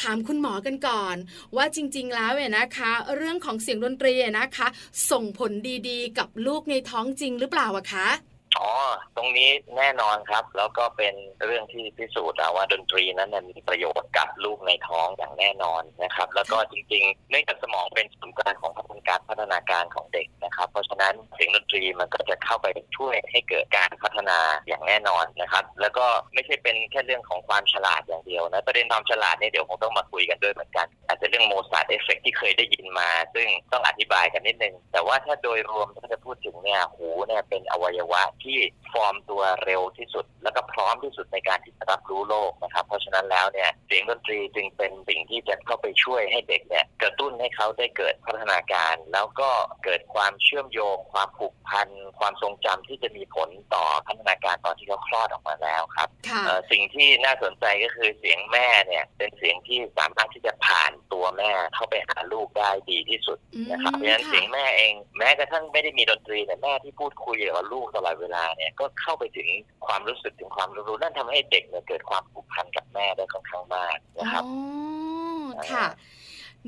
[0.00, 1.16] ถามคุณหมอกันก่อน
[1.56, 4.68] ว่าจริง ๆ แล้วเนี่ยนะคะ เรื่องของเสียงดนตรีเนี่ยนะคะ
[5.10, 5.52] ส่งผล
[5.88, 8.08] ดีๆ กับลูกในท้องจริงหรือเปล่าอะคะ
[8.56, 8.70] อ๋อ
[9.16, 11.14] ตรงนี้แน่นอนครับ แล้วก็เป็น
[11.44, 22.66] เรื่องที่พิสูจน์แล้วว่าดนตรีนั้นมีประโยชน์กับลูกในท้องอย่างแน่นอนนะครับ แล้วก็จริงๆเนื่องจากสมองเป็นศูนย์กลางของพัฒนาการพัฒนาการของเด็กนะครับ เพราะฉะนั้นเสียงดนตรีมันก็จะเข้าไป
[22.96, 24.38] ช่วยให้เกิดการพัฒนา
[24.68, 38.45] อย่างแน่นอนนะครับ แล้วก็ไม่ใช่เป็นแค่เรื่องของความฉลาดอย่างเดียวนะประเด็นความฉลาดเนี่ยเดี๋ยวคงต้องมาคุยกันด้วยเหมือนกัน อาจจะเรื่อง Mozart effect ที่เคยได้ยินมา ซึ่งต้องอธิบายกันนิดนึงแต่ว่าถ้าโดยรวมถ้าจะพูดถึงเนี่ยหูเนี่ยเป็นอวัยวะท
[38.92, 49.50] ฟอร์มตัวเร็วที่สุด แล้วก็พร้อมที่สุดในการที่จะรับรู้โลกนะครับ เพราะฉะนั้นแล้วเนี่ยเสียงดนตรีจึงเป็นสิ่งที่จะเข้าไปช่วยให้เด็กเนี่ยกระตุ้นให้เขาได้เกิดพัฒนาการ แล้วก็
[49.84, 69.48] เกิดความเชื่อมโยง ความผูกพัน ความทรงจำที่จะมีผลต่อพัฒนาการตอนที่เขาคลอดออกมาแล้วครับค่ะเอ่อสิ่งที่น่าสนใจก็คือเสียงแม่เนี่ยเป็นเสียงที่สามารถที่จะผ่าน ตัวตัวแม่เข้าไปหาลูกได้ดีที่สุดอืมนะครับเพราะฉะนั้นค่ะเสียงแม่เอง แม้กระทั่งไม่ได้มีดนตรีแต่แม่ที่พูดคุยกับลูกตลอดเวลาเนี่ยก็เข้าไปถึง
[69.86, 75.86] ความรู้สึกถึงความรู้นั่นทำให้เด็กเนี่ยเกิดความผูกพันกับแม่ได้ค่อนข้างมากนะครับอ๋อค่ะ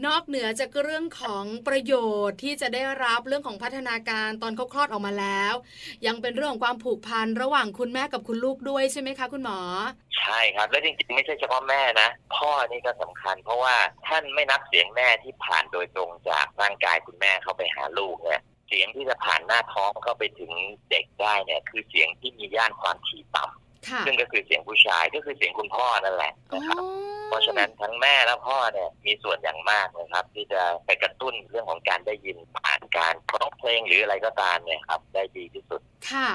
[0.06, 1.94] นอกเหนือจากเรื่องของประโย
[2.28, 5.54] ชน์ที่จะได้รับเรื่องของพัฒนาการตอนเขาคลอดออกมาแล้ว
[6.06, 9.58] ยังเป็นเรื่องของความผูกพันระหว่างคุณแม่กับคุณลูกด้วยใช่ไหมคะ คุณหมอ
[10.18, 20.52] ใช่ครับ และจริงๆ ไม่ใช่เฉพาะแม่นะ พ่อนี่ก็สำคัญ เพราะว่าท่านไม่นับเสียงแม่ที่ผ่านโดยตรงจากร่างกายคุณแม่เข้าไปหาลูกเนี่ยเสียงที่จะผ่านหน้าท้องเข้าไปถึง
[20.90, 23.67] เด็กได้เนี่ย คือเสียงที่มีย่านความถี่ต่ำค่ะ
[24.06, 26.82] ซึ่งก็คือเสียงผู้ชายก็คือเสียงคุณพ่อนั่นแหละอ๋อนะครับ
[27.28, 36.28] เพราะฉะนั้นทั้งแม่และพ่อเนี่ยมีส่วนอย่างมากนะครับ ที่จะไปกระตุ้นเรื่องของการได้ยินผ่านการร้องเพลงหรืออะไรก็ตามเนี่ยครับได้ดีที่สุดค่ะ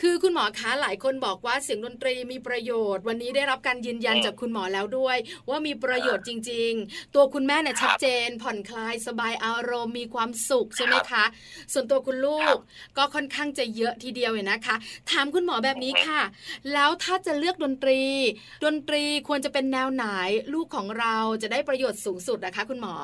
[0.00, 5.16] คือคุณหมอคะหลายคนบอกว่าเสียงดนตรีมีประโยชน์ วันนี้ได้รับการยืนยันอืมจากคุณหมอแล้วด้วย
[5.48, 11.26] ว่ามีประโยชน์จริง ๆ ตัวคุณแม่เนี่ยครับชัดเจน ผ่อนคลายสบายอารมณ์มีความสุขใช่ไหมครับ
[11.72, 12.58] ส่วนตัวคุณลูก ครับ
[12.96, 14.76] ก็ค่อนข้างจะเยอะทีเดียวเลยนะคะ
[15.10, 16.22] ถามคุณหมอแบบนี้ค่ะ
[16.72, 18.00] แล้วถ้าจะเลือกดนตรี
[18.64, 20.04] ดนตรีควรจะเป็นแนวไหน
[20.54, 22.94] ลูกของเราจะได้ประโยชน์สูงสุดนะคะ คุณหมอ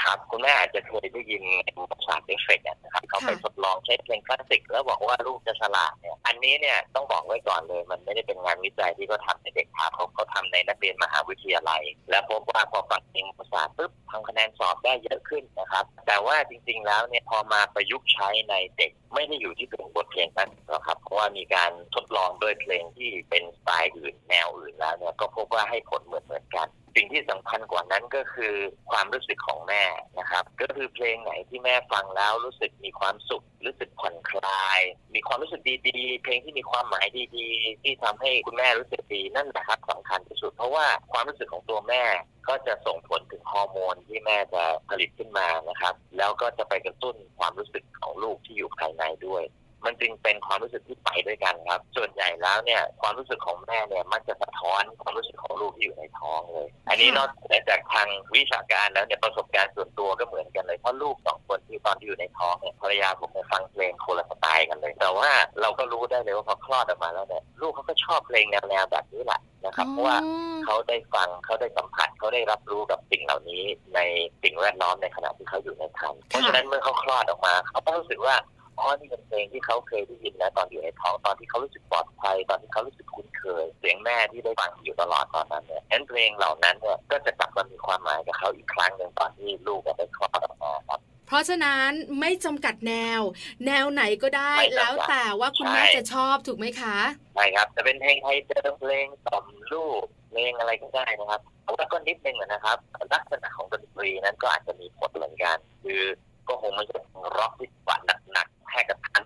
[0.00, 1.42] ครับคุณแม่อาจจะเคยได้ยิน
[1.74, 28.54] Mozart Effect นะครับเขาไปค่ะทดลองใช้เพลงคลาสสิกแล้วบอกว่าลูกจะฉลาดเนี่ยอันนี้เนี่ยต้องบอกไว้ก่อนเลย มันไม่ได้เป็นงานวิจัยที่เขาทำในเด็กครับเขาเขาทำในนักเรียนมหาวิทยาลัย แล้วพบว่าพอฟังเพลงโมซาปุ๊บทำคะแนนสอบได้เยอะขึ้นนะครับ แต่ว่าจริง ๆ แล้วเนี่ยพอมาประยุกต์ใช้ในเด็กไม่ได้อยู่ที่เพลงบทเพลงนั้นหรอกครับ เพราะว่ามีการทดลองด้วยเพลงที่เป็นสไตล์อื่นแนวอื่นแล้วเนี่ยก็พบว่าให้ผลเหมือนเหมือนกัน สิ่งที่สำคัญกว่านั้นก็คือ
[28.90, 29.84] ความรู้สึกของแม่
[30.18, 34.80] นะครับ ก็คือเพลงไหนที่แม่ฟังแล้วรู้สึกมีความสุข รู้สึกผ่อนคลาย
[35.14, 42.04] มีความรู้สึกดีๆ เพลงที่มีความหมายดีๆ ที่ทำให้คุณแม่รู้สึกดีนั่นแหละครับสำคัญที่สุด เพราะว่าความรู้สึกของตัวแม่
[42.48, 49.42] ก็จะส่งผลถึงฮอร์โมนที่แม่จะผลิตขึ้นมานะครับ แล้วก็จะไปกระตุ้นความรู้สึกของลูกที่อยู่ภายในด้วย
[49.84, 70.18] มันจึงเป็นความรู้สึกที่ไปด้วยกันครับ ส่วนใหญ่แล้วเนี่ยความรู้สึกของแม่เนี่ยมักจะสะท้อนความรู้สึกของลูกที่อยู่ในท้องเลย อันนี้นอกเหนือจากทางวิชาการแล้วเนี่ยประสบการณ์ส่วนตัวก็เหมือนกันเลยเพราะลูกสองคนที่ตอนที่อยู่ในท้องเนี่ยภรรยาผมเนี่ยฟังเพลงคนละสไตล์กันเลย แต่ว่าเราก็รู้ได้เลยว่าพอคลอดออกมาแล้วเนี่ยลูกเขาก็ชอบเพลงแนวๆแบบนี้แหละนะครับเพราะว่า
[70.64, 73.62] เขาได้ฟังเขาได้สัมผัสเขาได้รับรู้กับสิ่งเหล่านี้
[73.94, 74.00] ใน
[74.42, 78.36] สิ่งแวดล้อมในขณะที่เขาอยู่ในครรภ์เพราะฉะนั้นเมื่อเขาคลอดออกมา เขาต้องรู้สึกว่า
[78.78, 93.20] อ๋อนี่เป็นเพลงที่เขาเคยได้ยินนะตอนอยู่ในท้องตอนที่เขารู้สึกปลอดภัยตอนที่เขารู้สึกคุ้นเคย เสียงแม่ที่ได้ฟังอยู่ตลอดตอนนั้นเนี่ยนั้นเพลงเหล่านั้นเนี่ยก็จะกลับมามีความหมายกับเขาอีกครั้งหนึ่งตอนที่ลูกได้คลอดออกมาครับเพราะฉะนั้นไม่จำกัดแนว
[93.66, 96.96] แนวไหนก็ได้ไม่จำกัดแล้วแต่ว่าคุณแม่ใช่จะชอบถูกไหมคะ
[97.34, 102.78] ใช่ครับ จะเป็นเพลงไทยเดิมเพลงต่อมลูกเพลงอะไรก็ได้นะครับแต่ว่าก็นิดนึงนะครับ
[103.12, 106.02] ลักษณะของดนตรีนั้นก็อาจจะมีผลเหมือนกัน คือ
[106.48, 106.98] ก็คงไม่ใช่
[107.38, 107.96] ร็อกที่กว่า
[108.32, 109.24] หนักๆ แค่กระทัน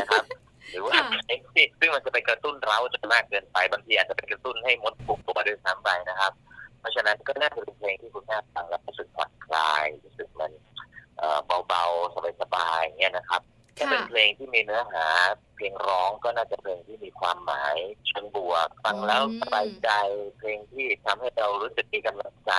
[0.00, 0.24] นะครับ
[0.70, 6.32] หรือว่าค่ะเพลงที่ซึ่งมันจะไปกระตุ้นเร้าจนมากเกินไปบางทีอาจจะไปกระตุ้นให้มดปลุกตัวด้วยซ้ำไปนะครับ
[6.78, 10.52] เพราะฉะนั้นก็น่าจะเป็นเพลงที่คุณแม่ฟังแล้วรู้สึกผ่อนคลายรู้สึกมัน
[11.18, 13.42] เอ่อเบาๆสบายๆอย่างเงี้ยนะครับ
[13.76, 15.04] ถ้าเป็นเพลงที่มีเนื้อหา
[15.51, 19.90] เพ ลงร้องก็น่าจะเพลงที่มีความหมายเชิงบวกฟังแล้วอืมสบายใจ
[20.38, 22.52] เพลงที่ทำให้เรารู้สึกมีกำลังใจ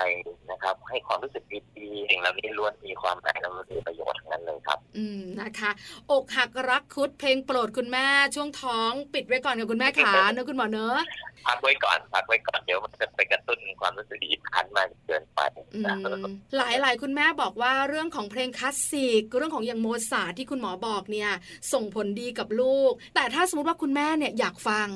[0.51, 1.43] นะครับ ให้ความรู้สึก
[1.77, 5.71] ดีๆสิ่งเหล่านี้ล้วนมีความหมายและมีประโยชน์ทั้งนั้นเลยครับ อืมนะคะ
[6.11, 10.99] อกหักรักคุดเพลงโปรดคุณแม่ช่วงท้องปิดไว้ก่อนกับคุณแม่ขาเนอะคุณหมอเนอะ
[11.47, 15.39] พักไว้ก่อนพักไว้ก่อนเดี๋ยวมันจะไปกระตุ้นความรู้สึกอีกคันมากเกินไป
[15.75, 16.25] อืม นะ
[16.57, 21.29] หลายหลายคุณแม่บอกว่าเรื่องของเพลงคลาสสิกเรื่องของอย่างโมซาร์ทที่คุณหมอบอกเนี่ย
[21.73, 24.87] ส่งผลดีกับลูกแต่ถ้าสมมติว่าคุณแม่เนี่ยอยากฟัง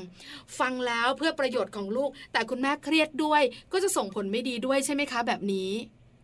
[0.59, 3.41] ฟังแล้วเพื่อประโยชน์ของลูก แต่คุณแม่เครียดด้วย
[3.71, 5.71] ก็จะส่งผลไม่ดีด้วยใช่ไหมคะ แบบนี้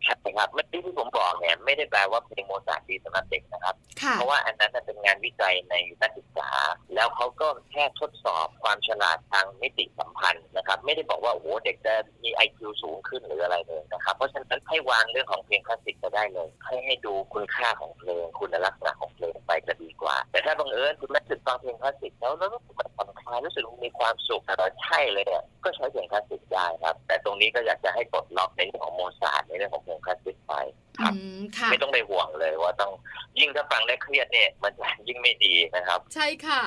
[0.06, 6.50] ใช่ครับเมื่อกี้ที่ผมบอกเนี่ยไม่ได้แปลว่าเพลงโมซาร์ทดีสำหรับเด็กนะครับค่ะเพราะว่าอันนั้นน่ะเป็นงานวิจัยในนักศึกษา
[6.96, 11.94] แล้วเขาก็แค่ทดสอบความฉลาดทางมิติสัมพันธ์นะครับ ไม่ได้บอกว่าโอ้โหเด็กจะ
[12.24, 30.54] มี IQ สูงขึ้นหรืออะไรเลยนะครับเพราะฉะนั้นให้วางเรื่องของเพลงคลาสสิกไปได้เลยให้ให้ดูคุณค่าของเพลงคุณลักษณะของเพลงไปจะดีกว่า แต่ถ้าบังเอิญคุณแม่รู้สึกฟังเพลงคลาสสิกแล้วแล้วรู้สึกมันผ่อนคลายรู้สึกมีความสุขแต่ใช่เลยเนี่ยก็ใช้เพลงคลาสสิกได้ครับ แต่ตรงนี้ก็อยากจะให้ปลดล็อกในเรื่องของโมซาร์ทในเรื่องของเพลงคลาสสิกไป
[31.00, 32.92] ครับอืมค่ะไม่ต้องไปห่วงเลยว่าต้อง
[33.40, 36.62] ยิ่งถ้าฟังได้เครียดเนี่ยมันจะยิ่งไม่ดีนะครับ ใช่ค่ะ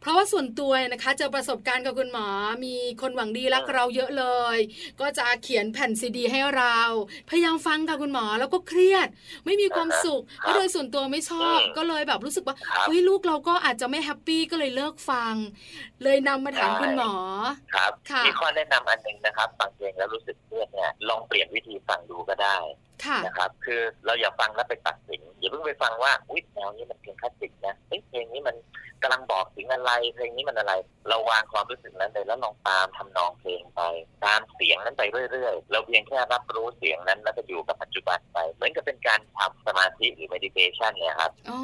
[0.00, 2.26] เพราะว่าส่วนตัวนะคะเจอประสบการณ์กับคุณหมอ
[2.64, 4.24] มีคนหวังดีรักเราเยอะเล
[4.56, 4.58] ย
[5.00, 6.78] ก็จะเขียนแผ่นซีดี ให้เรา
[7.30, 9.08] พยายามฟังกับคุณหมอแล้วก็เครียด
[9.46, 15.34] ไม่มีความสุขครับเพราะโดยส่วนตัวไม่ชอบอืมก็เลยแบบรู้สึกว่าครับเฮ้ยลูกเราก็อาจจะไม่แฮปปี้ก็เลยเลิกฟัง
[16.02, 17.12] เลยนำมาถามใช่คุณหมอ
[17.74, 22.56] ครับค่ะมีข้อแนะนำอันหนึ่งนะครับฟังเพลงแล้วรู้สึกเครียดเนี่ยลองเปลี่ยนวิธีฟังดูก็ได้
[23.24, 28.56] นะครับคือเราอย่าฟังแล้วไปตัดสินอย่าเพิ่งไปฟังว่าอุ้ยแนวนี้มันเพลงคลาสสิกนะเอ้ยเพลงนี้มัน
[29.02, 30.72] กำลังบอกถึงอะไรเพลงนี้มันอะไร
[31.08, 33.80] เราวางความรู้สึกนั้นเลยแล้วลองตามทำนองเพลงไป
[34.24, 35.02] ตามเสียงนั้นไป
[35.32, 41.58] เรื่อยๆ เราเพียงแค่รับรู้เสียงนั้นแล้วก็อยู่กับปัจจุบันไป เหมือนกับเป็นการทำสมาธิหรือ meditation เนี่ยครับอ๋อ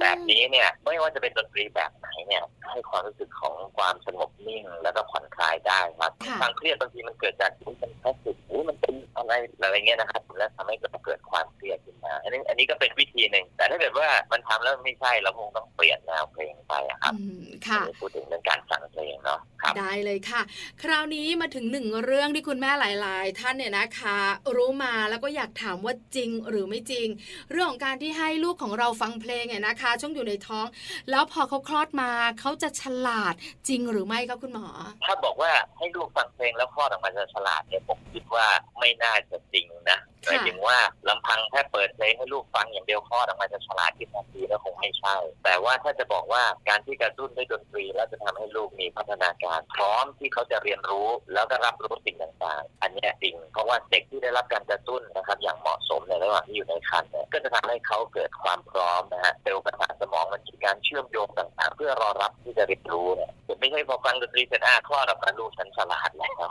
[0.00, 9.32] แบบนี้เนี่ยไม่ว่าจะเป็นดนตรีแบบไหนเนี่ยให้ความรู้สึกของความสงบนิ่งแล้วก็ผ่อนคลายได้ครับค่ะความเครียดบางทีมันเกิดจากอุ๊ยมันคลาสสิกอุ๊ย มันเป็นอะไร
[9.62, 20.42] อะไรเงี้ยนะครับแล้วทำให้เกิดความเครียดขึ้นมาอันนี้อันนี้ก็เป็นวิธีหนึ่ง แต่ถ้าเกิดว่ามันทำแล้วไม่ใช่เราคงต้องเปลี่ยนแนวเพลงไปอะครับอืมค่ะอันนี้พูดถึงเรื่องการฟังเพลงเนาะครับได้เลยค่ะ
[20.82, 24.18] คราวนี้มาถึงหนึ่งเรื่องที่คุณแม่หลาย ๆ ท่านเนี่ยนะคะ
[24.56, 27.08] รู้มาแล้วก็อยากถามว่าจริงหรือไม่จริง
[27.50, 30.66] เรื่องของการที่ให้ลูกของเราฟังเพลงเนี่ยนะคะ ช่วงอยู่ในท้อง
[31.10, 33.34] แล้วพอเขาคลอดมาเขาจะฉลาด
[33.68, 34.68] จริงหรือไม่ครับคุณหมอ
[35.04, 38.45] ถ้าบอกว่าให้ลูกฟังเพลงแล้วคลอดออกมาจะฉลาดเนี่ยผมคิดว่า
[38.78, 66.46] ไม่น่าจะจริงนะ หค่ะมายถึงว่าลำพังแค่เปิดเพลงให้ลูกฟังอย่างเดียวคลอดออกมาจะฉลาดขึ้นทันทีแล้วคงไม่ใช่ แต่ว่าถ้าจะบอกว่าการที่กระตุ้นด้วยดนตรี แล้วจะทำให้ลูกมีพัฒนาการพร้อมที่เขาจะเรียนรู้แล้วก็รับรู้สิ่งต่างๆ อันนี้จริง เพราะว่าเด็กที่ได้รับการกระตุ้นนะครับอย่างเหมาะสมในระหว่างที่อยู่ในครรภ์เนี่ยก็จะทำให้เขาเกิดความพร้อมนะฮะเซลล์ประสาทสมองมันมีการเชื่อมโยงต่างๆ เพื่อรอรับที่จะเรียนรู้เนี่ยไม่ใช่พอฟังดนตรีเสร็จอะคลอดออกมาลูกฉันฉลาดแล้ว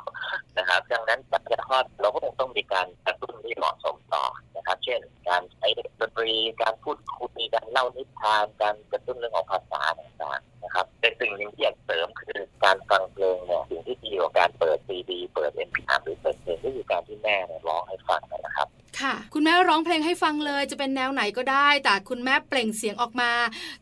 [0.57, 18.67] นะครับ ดังนั้นปัจจัยหลังคลอดเราก็คงต้องมีการกระตุ้นที่เหมาะสมต่อนะครับ เช่น การใช้ดนตรีการพูดคุยการเล่านิทาน การกระตุ้นเรื่องของภาษาต่างๆนะครับแต่สิ่งหนึ่งที่อยากเสริมคือการฟังเพลงเนี่ยสิ่งที่ดีกว่าการเปิดซีดีเปิด MP3หรือเปิดเพลงก็คือการที่แม่เนี่ยร้องให้ฟังนะครับ
[19.01, 23.31] ค่ะ คุณแม่ร้องเพลงให้ฟังเลย จะเป็นแนวไหนก็ได้ แต่คุณแม่เปล่งเสียงออกมา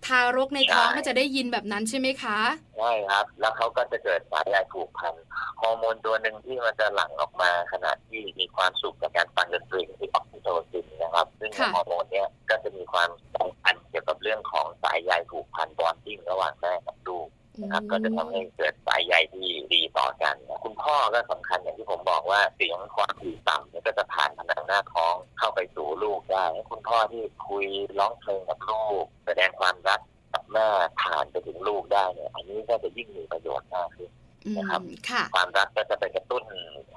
[0.05, 2.39] ทารกในท้องใช่ก็จะได้ยินแบบนั้นใช่ไหมคะ
[2.72, 5.15] ใช่ครับ แล้วเขาก็จะเกิดสายใยผูกพัน
[5.61, 17.27] ฮอร์โมนตัวหนึ่งที่มันจะหลั่งออกมาขณะที่มีความสุขกับการฟังดนตรีคือออกซิโทซินนะครับ ซึ่งค่ะฮอร์โมนเนี้ยก็จะมีความสัมพันธ์เกี่ยวกับเรื่องของสายใยผูกพัน bonding ระหว่างแม่กับลูก
[17.61, 27.65] นะครับก็จะทำให้เกิดสายใยที่ดีต่อกันนะคุณพ่อก็สำคัญอย่างที่ผมบอกว่าเสียงความถี่ต่ำเนี่ยก็จะผ่านผนังหน้าท้องเข้าไปสู่ลูกได้ให้คุณพ่อที่คุย
[27.99, 30.12] ร้องเพลงกับลูก แสดงความรักกับ
[30.53, 30.67] แม่
[31.01, 34.09] ผ่านไปถึงลูกได้เนี่ย อันนี้ก็จะยิ่งมีประโยชน์มากขึ้น
[34.45, 36.43] อืมนะครับค่ะความรักก็จะไปกระตุ้น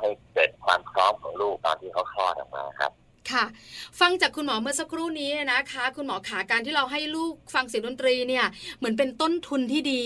[0.00, 2.92] ให้เกิดความพร้อมของลูกตอนที่เขาคลอดออกมาครับ
[3.32, 3.44] ค่ะ
[4.00, 8.46] ฟังจากคุณหมอเมื่อสักครู่นี้นะคะ คุณหมอขาการที่เราให้ลูกฟังเสียงดนตรีเนี่ย
[8.78, 10.04] เหมือนเป็นต้นทุนที่ดี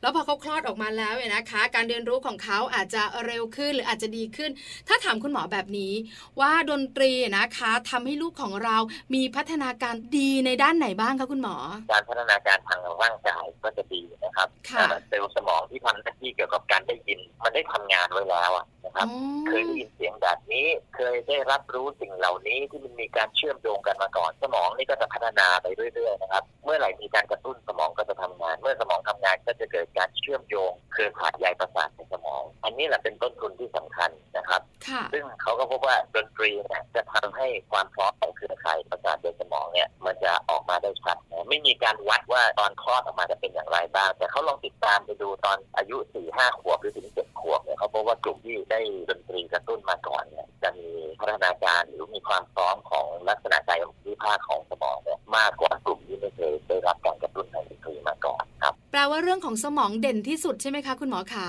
[0.00, 4.50] แล้วพอเขาคลอดออกมาแล้วเนี่ยนะคะ การเรียนรู้ของเขาอาจจะเร็วขึ้นหรืออาจจะดีขึ้น
[4.88, 5.92] ถ้าถามคุณหมอแบบนี้
[6.40, 8.76] ว่าดนตรีนะคะทำให้ลูกของเรา
[9.14, 11.56] มีพัฒนาการดีในด้านไหนบ้างคะคุณหมอ
[11.92, 50.90] การพัฒนาการทางร่างกายก็จะดีนะครับค่ะเอ่อเซลล์สมองที่ทำหน้าที่เกี่ยวกับการได้ยิน มันได้ทำงานไว้แล้วอะนะครับอ๋อเคยได้ยินเสียงแบบนี้ เคยได้รับรู้สิ่งเหล่านี้ที่มันมีการเชื่อมโยงกันมาก่อน สมองนี่ก็จะพัฒนาไปเรื่อยๆนะครับเมื่อไหร่มีการกระตุ้นสมองก็จะทำงาน เมื่อสมองทำงานก็จะเกิดการเชื่อมโยงเครือข่ายใยประสาทในสมอง อันนี้แหละเป็นต้นทุนที่สำคัญนะครับค่ะซึ่งเขาก็พบว่าดนตรีเนี่ยจะทำให้ความพร้อมของเครือข่ายประสาทในสมองเนี่ยมันจะออกมาได้ชัดนะไม่มีการวัดว่าตอนคลอดออกมาจะเป็นอย่างไรบ้าง แต่เขาลองติดตามไปดูตอนอายุ4ี่ห้าขวบหรือถึงเจ็ดขวบเนี่ยเขาพบว่ากลุ่มที่ได้ดนตรีกระตุ้นมาก่อนเนี่ยจะมี
[51.20, 61.46] พัฒนาการหรือมีความพร้อมของลักษณะกายวิภาคของสมองเนี่ยมากกว่ากลุ่มที่ไม่เคยได้รับการกระตุ้นทางดนตรีมาก่อนครับ แปลว่าเรื่องของสมองเด่นที่สุดใช่ไหมคะคุณหมอขา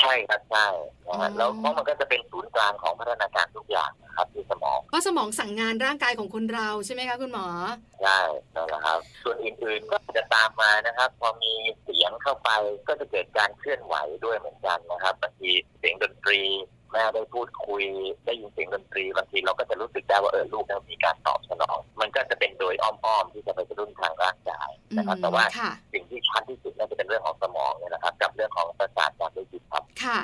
[0.00, 0.66] ใช่ครับใช่
[1.06, 7.46] นะอ๋ฮะอแล้วเพราะมันก็จะเป็นศูนย์กลางของพัฒนาการทุกอย่างนะครับที่สมองเพราะสมองสั่งงานร่างกายของคนเราใช่ไหมคะคุณหมอ
[8.02, 8.20] ใช่
[8.54, 12.50] นั่นแหละครับ ส่วนอื่นๆก็จะตามมานะครับ พอมีเสียงเข้าไป
[12.88, 16.40] ก็จะเกิดการเคลื่อนไหวด้วยเหมือนกันนะครับบางทีเสียงดนตรี
[16.92, 17.84] แม่ได้พูดคุย
[18.24, 30.18] ได้ยินเสียงดนตรีบางทีเราก็จะรู้สึก ได้ว่าเออลูกเรามีการตอบสนอง มันก็จะเป็นโดยอ้อมๆที่จะไปกระตุ้นทางร่างกายนะครับแต่ว่าค่ะสิ่งที่ชัดที่สุดน่าจะเป็นเรื่องของสมองเนี่ยนะครับกับเรื่องของประสาทการได้ยินครับค่ะ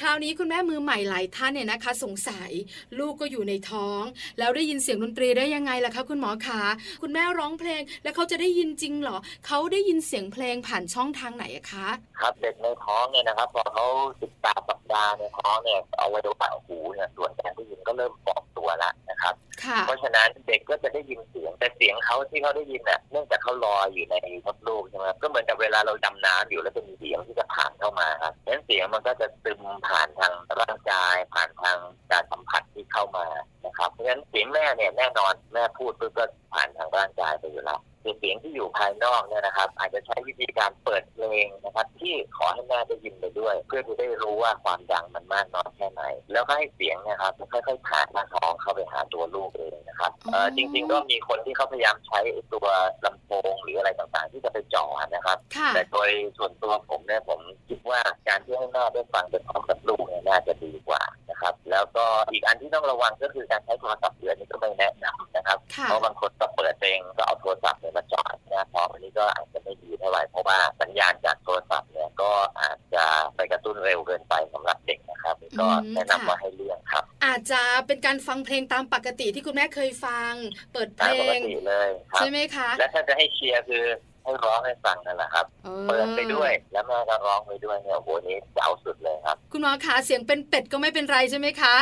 [0.00, 2.50] คราวนี้คุณแม่มือใหม่หลายท่านเนี่ยนะคะ สงสัย
[2.98, 4.02] ลูกก็อยู่ในท้อง
[4.38, 6.62] แล้วได้ยินเสียงดนตรีได้ยังไงล่ะคะคุณหมอคะ
[7.02, 9.16] คุณแม่ร้องเพลงแล้วเขาจะได้ยินจริงเหรอ
[9.46, 11.88] เขาได้ยินเสียงเพลงผ่านช่องทางไหนอะคะ
[12.20, 13.86] ครับเด็กในท้องเนี่ยนะครับพอเขา
[14.20, 24.14] สิบแปดสัปดาห์ในท้องเนี่ยเอาไว้ดูปากหูเนี่ยส่วนการได้ยินก็เริ่มบอกตัวแล้วนะ ครับค่ะเพราะฉะนั้นเด็กก็จะได้ยินเสียงแต่เสียงเขาที่เขาได้ยินเนี่ยเนื่องจากเขาลอยอยู่ใน
[24.46, 31.78] มดลูกใช่ไหมครับก็เหมือนกับเวลาเราดำน้ำอยู่แล้วจะมีเสียงที่จะผ่านเข้ามาครับดังนั้นเสียงมันก็จะซึมผ่านทางร่างกาย ผ่านทาง
[32.10, 33.26] การสัมผัสที่เข้ามา
[33.66, 46.02] นะครับเพราะฉะนั้นเสียงแม่เนี่ยแน่นอนแม่พูดปุ๊บก็ผ่านทางร่างกายไปอยู่แล้วคือเสียงที่อยู่ภายนอกเนี่ยนะครับ อาจจะใช้วิธีการเปิดเพลงนะครับ ที่ขอให้แม่ได้ยินไปด้วย เพื่อที่ได้รู้ว่าความดังมันมากน้อยแค่ไหน
[46.32, 52.66] แล้วก็ให้เสียงเนะครับค่อยๆผ่านหน้าท้องเข้าไปหาตัวลูกเองนะครับเอ่อจริง ๆ ก็มีคนที่เขาพยายามใช้ไอ้ตัว
[53.04, 54.84] ลำโพงหรืออะไรต่างๆ ที่จะไปจ่อ
[55.14, 73.04] นะครับค่ะแต่โดยส่วนตัวผมเนี่ยผมคิดว่าการที่ให้แม่ได้ฟังเป็นพร้อมกับลูกเนี่ยน่าจะดีกว่านะครับ แล้วก็อีกอันที่ต้องระวังก็คือการใช้โทรศัพท์เดือนนี้ก็ไม่แนะนำนะครับค่ะเพราะบางคนก็เปิดเพลงก็เอาโทรศัพท์เนี่ยมาจ่อหน้าท้องอันนี้ก็อาจจะไม่ดีเท่าไหร่เพราะว่าสัญญาณจากโทรศัพท์เนี่ยก็อาจจะ
[73.34, 80.32] ไปกระตุ้นเร็วเกินไปสำหรับเด็กนะครับนี่ก็อืมแนะนำค่ะว่าให้เลี่ยงครับ อาจจะเป็นการฟังเพลงตามปกติที่คุณแม่เคยฟัง
[80.72, 83.84] เปิดเพตามลปกงติเลยครับใช่ไหมคะ และถ้าจะให้เชียร์คือ
[84.22, 91.76] ให้ร้องให้ฟังนั่นแหละครับออเปิดไปด้วยแล้วแม่ก็ร้องไปด้วยเนี่ยโอ้โหนี่เจ๋าสุดเลยครับ คุณหมอขาเสียงเป็นเป็ดก็ไม่เป็นไรใช่ไหมคะ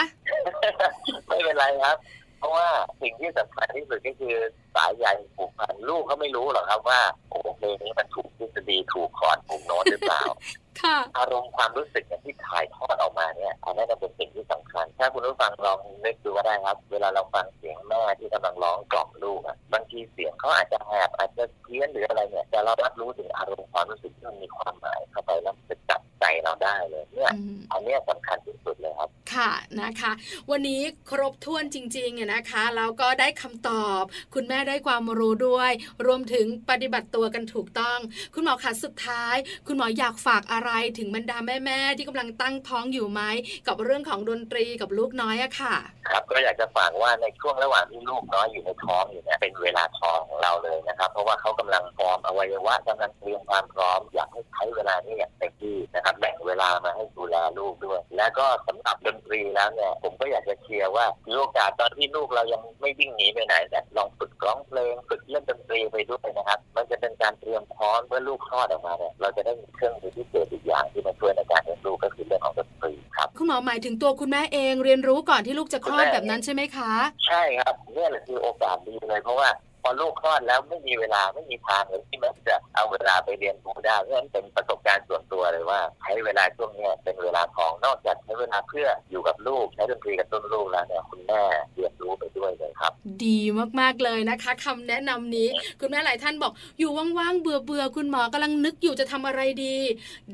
[1.28, 1.96] ไม่เป็นไรครับ
[2.38, 2.68] เพราะว่า
[3.02, 4.34] สิ่งที่สำคัญที่สุดก็คือ
[4.74, 5.06] สายใย
[5.36, 7.00] ผูกพันลูกเขาไม่รู้หรอกครับว่า
[7.30, 10.69] โอ้โหเพลงนี้มันถูกทฤษฎีถูกคอร์ดถูกโน้ตหรือเปล่าค่ะ
[11.18, 29.50] อารมณ์ความรู้สึกเนี่ยที่ถ่ายทอดออกมาเนี่ยอันนั้นเป็นสิ่งที่สำคัญ ถ้าคุณผู้ฟังลองนึกดูก็ได้ครับ เวลาเราฟังเสียงแม่ที่กำลังร้องกล่อมลูกอะบางทีเสียงเขาอาจจะแหบอาจจะเพี้ยนหรืออะไรเนี่ยแต่เรารับรู้ถึงอารมณ์ความรู้สึกที่มันมีความหมายเข้าไปแล้วมันจะจับใจเราได้เลยเนี่ยอืมอันเนี้ยสำคัญที่สุดเลยครับ ค่ะ
[29.80, 30.12] นะคะ
[30.50, 34.02] วันนี้ครบถ้วนจริงๆอะนะคะแล้วก็ได้คำตอบ
[34.34, 35.70] คุณแม่ได้ความรู้ด้วย
[36.06, 37.98] รวมถึงปฏิบัติตัวกันถูกต้อง
[38.34, 43.22] คุณหมอคะสุดท้าย คุณหมออยากฝากอะไรถึงบรรดาแม่ๆที่กำลังตั้งท้องอยู่ไหม
[43.68, 45.74] กับเรื่องของดนตรีกับลูกน้อยอะค่ะ
[46.08, 61.06] ครับก็อยากจะฝากว่าในช่วงระหว่างที่ลูกน้อยอยู่ในท้องอยู่เนี่ยเป็นเวลาทองของเราเลยนะครับ เพราะว่าเขากำลังฟอร์มอวัยวะกำลังเตรียมความพร้อมอยากให้ใช้เวลานี้อย่างเต็มที่นะครับแบ่งเวลามาให้ดูแลลูกด้วย แล้วก็สำหรับดนตรีแล้วเนี่ยผมก็อยากจะเชียร์ว่า
[61.38, 76.92] โอกาสตอนที่ลูกเรายังไม่วิ่งหนีไปไหนแต่ยลองฝึกร้องเพลงฝึกเล่นดนตรีไปด้วยนะครับ มันจะเป็นการเตรียมพร้อมเมื่อลูกคลอดออกมาเนี่ยเราจะได้มีเครื่องมือพิเศษอีกอย่างที่มาช่วยในการเลี้ยงลูกก็คือเรื่องของดนตรีครับคุณหมอหมายถึงตัวคุณแม่เองเรียนรู้ก่อนที่ลูกจะคลอดแบบนั้นใช่ไหมคะ
[77.26, 79.48] ใช่ครับเนี่ยแหละคือโอกาสดีเลยเพราะว่า
[79.82, 91.42] พอลูกคลอดแล้วไม่มีเวลาไม่มีทางเลยที่แม่จะเอาเวลาไปเรียนรู้ได้เพราะฉะนั้นเป็นประสบการณ์ส่วนตัวเลยว่าใช้เวลาช่วงเนี้ยเป็นเวลาของนอกจากใช้เวลาเพื่ออยู่กับลูกใช้ดนตรีกับต้นลูกแล้วเนี่ยคุณแม่
[91.74, 92.92] เรียนรู้ไปด้วยเลยครับ
[93.24, 93.38] ดี
[93.80, 95.48] มากๆเลยนะคะคำแนะนำนี้
[95.80, 99.76] คุณแม่หลายท่านบอกอยู่ว่างๆเบื่อเบื่อๆคุณหมอกำลังนึกอยู่จะทำอะไรดี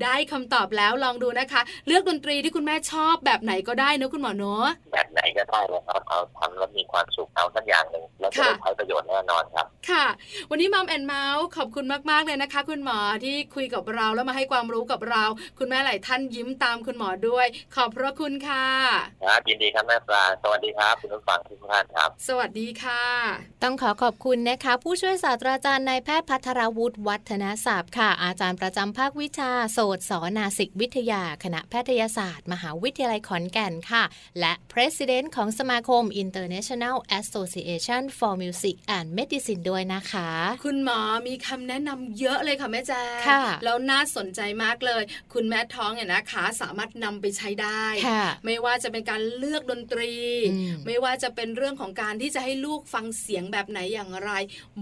[0.02, 10.06] ได้คำตอบแล้วลองดูนะคะ เลือกดนตรีที่คุณแม่ชอบแบบไหนก็ได้นะคุณหมอเนอะแบบไหนก็ได้เลยครับเอาทำแล้วมีความสุขเอาสักอย่างหนึ่ง แล้วจะได้ค่ะใช้ประโยชน์แน่นอนครับ ค่ะ
[10.50, 15.24] วันนี้มัมแอนเมาส์ขอบคุณมาก ๆ เลยนะคะ คุณหมอที่คุยกับเราแล้วมาให้ความรู้กับเรา
[15.58, 18.66] คุณแม่หลายท่านยิ้มตามคุณหมอด้วย ขอบพระคุณค่ะ
[19.24, 23.04] ครับยินดีครับแม่ปลาสวัสดีครับ คุณผู้ฟังทุกท่านครับ สวัสดีค่ะ
[23.62, 34.04] ต้องขอขอบคุณนะคะ ผู้ช่วยศาสตราจารย์นายแพทย์พัทรวุฒิวัฒนศัพท์ค่ะ อาจารย์ประจำภาควิชาโสตสนาสิกวิทยา คณะแพทยศาสตร์ มหาวิทยาลัยขอนแก่นค่ะ
[34.40, 40.30] และ President ของสมาคม International Association for Music and Medicine ด้วยนะคะ
[40.64, 45.02] คุณหมอมีคำแนะนำเยอะเลยค่ะแม่แจ้งค่ะแล้วน่าสนใจมากเลย
[45.34, 50.12] คุณแม่ท้องเนี่ยนะคะ สามารถนำไปใช้ได้ค่ะไม่ว่าจะเป็นการเลือกดนตรี
[50.52, 54.30] อืมไม่ว่าจะเป็นเรื่องของการที่จะให้ลูกฟังเสียงแบบไหนอย่างไร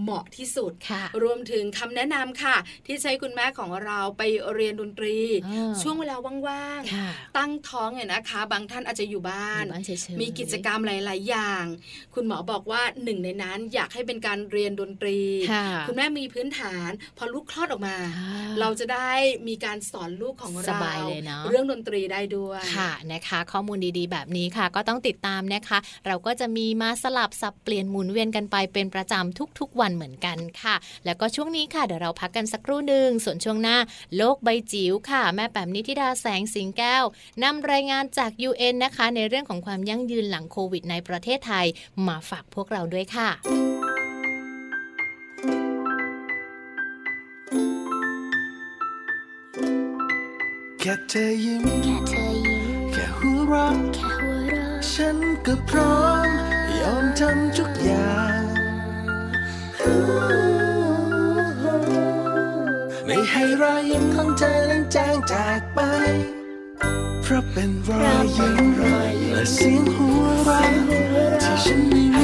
[0.01, 2.57] เหมาะที่สุดค่ะรวมถึงคำแนะนำค่ะ
[2.87, 4.23] ที่ใช้คุณแม่ของเราไป
[4.55, 5.17] เรียนดนตรี
[5.47, 6.17] อ่าช่วงเวลา
[6.49, 11.65] ว่างค่ะๆตั้งท้องเนี่ยนะคะ บางท่านอาจจะอยู่บ้านอยู่บ้านเฉยๆมีกิจกรรมหลาย ๆ อย่าง
[12.15, 15.19] คุณหมอบอกว่าหนึ่งในนั้นอยากให้เป็นการเรียนดนตรี
[15.53, 19.11] ค่ะคุณแม่มีพื้นฐาน พอลูกคลอดออกมาอ่าเราจะได้
[19.49, 33.77] มีการสอนลูกของเราสบายเลยเนอะเรื่องดนตรีได้ด้วยค่ะนะคะ ข้อมูลดีๆ แบบนี้ค่ะ ก็ต้องติดตามนะคะ เราก็จะมีมาสลับสับเปลี่ยนหมุนเวียนกันไปเป็นประจำทุกๆ วันเหมือนกันค่ะ แล้วก็ช่วงนี้ค่ะเดี๋ยวเราพักกันสักครู่หนึ่งส่วนช่วงหน้า
[34.17, 37.05] โลกใบจิ๋วค่ะ แม่แปมนิธิดาแสงสิงแก้ว
[37.43, 41.67] นำรายงานจาก UN นะคะ ในเรื่องของความยั่งยืนหลังโควิดในประเทศไทย
[42.09, 43.25] มาฝากพวกเราด้วยค่ะแค่
[51.09, 56.29] เธอยิ้มแค่เธอยิ้มแค่หัวเราะแค่หัวเราะฉันก็พร้อม
[56.81, 58.43] ยอมทำทุกอย่าง
[63.07, 65.81] ไม่ให้รอยยิ้มของเธอนั้นจางจากไป
[67.23, 68.65] เพราะเป็นรอยยิ้ม
[69.33, 70.69] และเสียงหัวเราะ
[71.43, 72.19] ที่ฉันไม่ม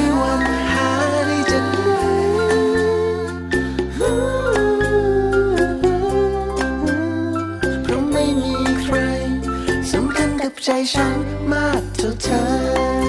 [10.65, 11.17] ใจฉัน
[11.51, 13.00] มากเท่าเธอ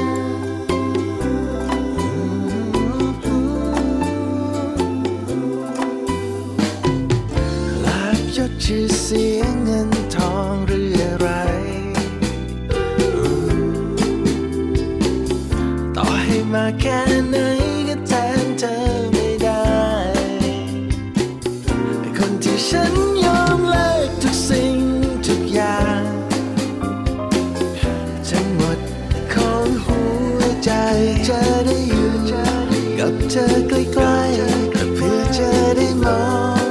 [33.34, 36.22] เธอใกล้ๆเพื่อจะได้มอ
[36.64, 36.66] ง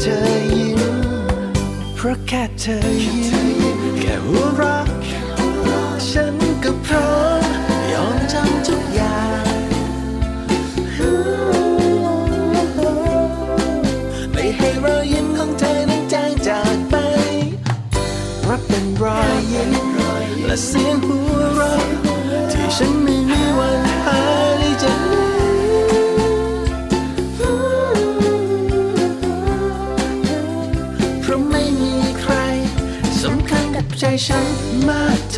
[0.00, 0.18] เธอ
[0.56, 0.80] ยิ้ม
[1.94, 3.32] เพราะแค่เธอยิ้
[3.76, 4.84] มแค่หัวเราะ
[6.10, 7.42] ฉันก็พร้อม
[7.92, 9.44] ยอมทำทุกอย่าง
[14.32, 16.94] ไม่ให้รอยยิ้มของเธอนั้นจางจากไป
[18.48, 19.72] รับเป็นรอยยิ้ม
[20.46, 21.82] และเสียงหัวเราะ
[22.52, 23.17] ที่ฉันม่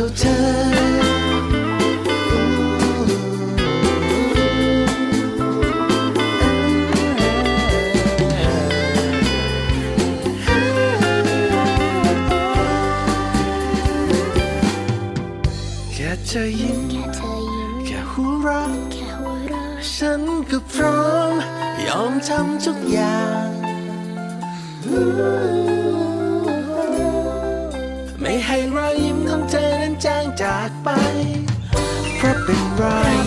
[0.00, 0.36] ท่าเธอ
[15.92, 21.32] แค่เธอยิ้มแค่เธอยิ้มแค่หัวเราะแค่หัวเราะฉันก็พร้อม
[21.86, 23.48] ยอมทำทุกอย่าง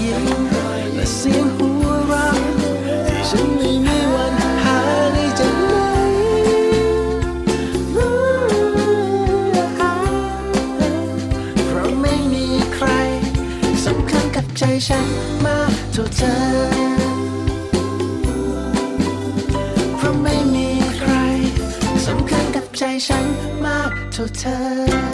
[0.03, 0.25] ยิ้ม
[0.95, 2.35] และเสียงหัวเราะ
[3.07, 4.33] ที่ฉันไม่มีวัน
[4.63, 4.77] หา
[5.13, 5.73] ได้จากไหน
[11.67, 12.87] เพราะไม่มีใคร
[13.85, 15.07] สำคัญกับใจฉัน
[15.45, 16.35] มากเท่าเธอ
[19.97, 20.67] เพราะไม่มี
[20.99, 21.11] ใคร
[22.07, 23.25] สำคัญกับใจฉัน
[23.65, 25.12] มากเท่าเธอ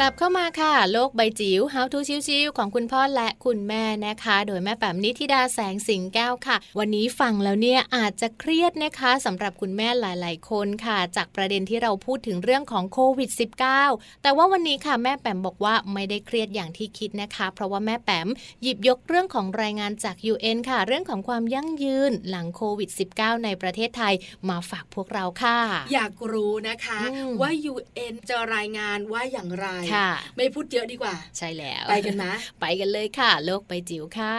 [0.00, 13.30] กลับเข้ามาค่ะ โลกใบจิ๋ว How to ชิวๆของคุณพ่อและคุณแม่นะคะ โดยแม่แป๋มนิธิดาแสงสิงแก้วค่ะ วันนี้ฟังแล้วเนี่ยอาจจะเครียดนะคะสำหรับคุณแม่หลาย ๆ คนค่ะ จากประเด็นที่เราพูดถึงเรื่องของโควิด
[13.76, 18.28] -19 แต่ว่าวันนี้ค่ะแม่แป๋มบอกว่าไม่ได้เครียดอย่างที่คิดนะคะ เพราะว่าแม่แป๋ม
[18.62, 24.14] หยิบยกเรื่องของรายงานจาก UN ค่ะ เรื่องของความยั่งยืนหลังโควิด -19 ในประเทศไทย
[24.48, 25.58] มาฝากพวกเราค่ะ
[25.94, 29.87] อยากรู้นะคะอืมว่า UN จะรายงานว่าอย่างไรค่ะ
[30.36, 32.24] ไม่พูดเยอะดีกว่า ใช่แล้ว ไปกันไหม
[32.60, 34.36] ไปกันเลยค่ะ โลกใบจิ๋วค่ะ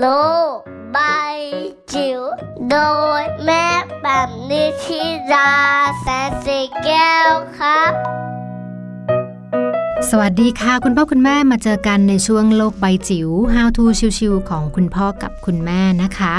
[0.00, 0.06] โล
[0.54, 0.58] ก
[0.92, 0.98] ใบ
[1.92, 2.20] จิ๋ว
[2.70, 2.76] โด
[3.20, 3.66] ยแม่
[4.02, 5.02] แบบนิชิ
[5.32, 5.50] รา
[6.00, 7.92] แสนสีแก้วครับ
[10.10, 13.84] สวัสดีค่ะ คุณพ่อคุณแม่มาเจอกันในช่วงโลกใบจิ๋ว How to
[14.18, 16.34] ชิวๆของคุณพ่อกับคุณแม่นะคะ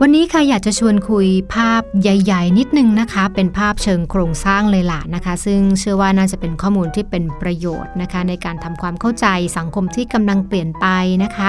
[0.00, 9.26] วันนี้ค่ะอยากจะชวนคุยภาพใหญ่ ๆ นิดนึงนะคะ เป็นภาพเชิงโครงสร้างเลยล่ะนะคะ ซึ่งเชื่อว่าน่าจะเป็นข้อมูลที่เป็นประโยชน์นะคะ ในการทำความเข้าใจ
[9.56, 10.86] สังคมที่กำลังเปลี่ยนไป
[11.24, 11.48] นะคะ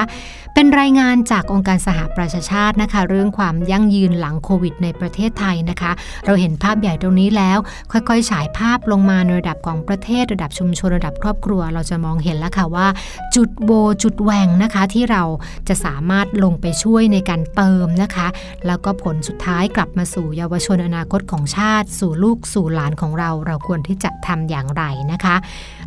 [0.54, 5.92] เป็นรายงานจากองค์การสหประชาชาตินะคะ เรื่องความยั่งยืนหลังโควิด ในประเทศไทยนะคะ
[6.26, 7.58] เราเห็นภาพใหญ่ตรงนี้แล้ว
[7.92, 12.88] ค่อยๆ ฉายภาพลงมาในระดับของประเทศ ระดับชุมชนระดับครอบครัว เราจะมองเห็นแล้วค่ะว่า
[13.36, 13.72] จุดโบ
[14.04, 15.24] จุดแหวงนะคะที่เรา
[15.68, 18.28] จะสามารถลงไปช่วยในการเติมนะคะ
[18.68, 25.36] แล้วก็ผลสุดท้ายกลับมาสู่เยาวชนอนาคตของชาติ สู่ลูกสู่หลานของเรา เราควรที่จะทำอย่างไรนะคะ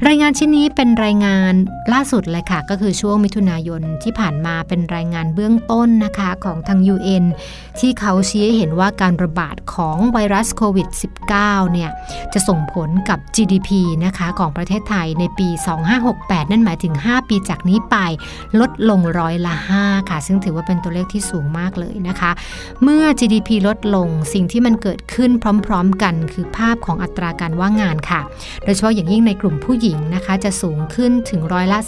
[0.05, 1.55] รายงานชิ้นนี้เป็นรายงาน
[1.92, 7.24] ล่าสุดเลยค่ะ ก็คือช่วงมิถุนายนที่ผ่านมาเป็นรายงานเบื้องต้นนะคะของทาง UN
[7.80, 10.88] ที่เขาชี้ให้เห็นว่าการระบาดของไวรัสโควิด
[11.32, 11.90] -19 เนี่ย
[12.32, 13.70] จะส่งผลกับ GDP
[14.05, 15.49] นะคะของประเทศไทยในปี
[16.01, 17.97] 2568 นั่นหมายถึง 5 ปีจากนี้ไป
[18.61, 22.30] ลดลงร้อยละ 5 ค่ะ ซึ่งถือว่าเป็นตัวเลขที่สูงมากเลยนะคะ
[22.82, 25.30] เมื่อ GDP ลดลงสิ่งที่มันเกิดขึ้น
[25.66, 28.20] พร้อม ๆ กัน คือภาพของอัตราการว่างงานค่ะ
[28.64, 31.78] โดยเฉพาะอย่างยิ่งในกลุ่มผู้หญิงนะคะจะสูงขึ้นถึงร้อยละ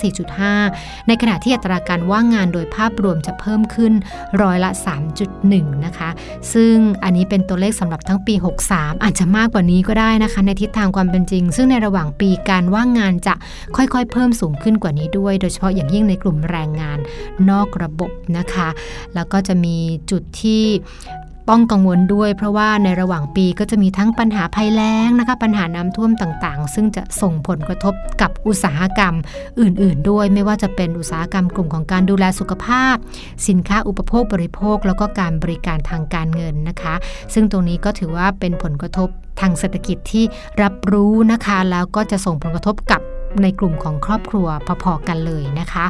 [0.49, 3.92] 4.5 ในขณะที่อัตราการว่างงานโดยภาพรวมจะเพิ่มขึ้น
[4.42, 4.70] ร้อยละ
[5.26, 6.11] 3.1 นะคะ
[6.53, 6.74] ซึ่ง
[7.05, 8.34] อันนี้เป็นตัวเลขสำหรับทั้งปี
[8.70, 13.34] 63 อาจจะมากกว่านี้ก็ได้นะคะ ในทิศทางความเป็นจริง ซึ่งในระหว่างปีการว่างงานจะ
[13.76, 16.99] ค่อยๆ เพิ่มสูงขึ้นกว่านี้ด้วย โดยเฉพาะอย่างยิ่งในกลุ่มแรงงาน
[17.51, 18.68] นอกระบบนะคะ
[19.14, 19.76] แล้วก็จะมี
[20.11, 20.62] จุดที่
[21.51, 29.14] ต้องกังวลด้วยเพราะว่าในระหว่างปีก็จะมีทั้งปัญหาภัยแล้งนะคะ ปัญหาน้ำท่วมต่างๆ ซึ่งจะส่งผลกระทบกับอุตสาหกรรม
[29.61, 32.96] อื่น ๆ ด้วย ไม่ว่าจะเป็นอุตสาหกรรมกลุ่มของการดูแลสุขภาพ
[33.49, 36.94] สินค้าอุปโภคบริโภค แล้วก็การบริการทางการเงินนะคะ
[37.34, 39.09] ซึ่งตรงนี้ก็ถือว่าเป็นผลกระทบ
[39.40, 40.24] ทางเศรษฐกิจที่
[40.62, 43.03] รับรู้นะคะ แล้วก็จะส่งผลกระทบกับ
[43.43, 44.49] ในกลุ่มของครอบครัว
[44.82, 45.84] พอๆกันเลยนะคะ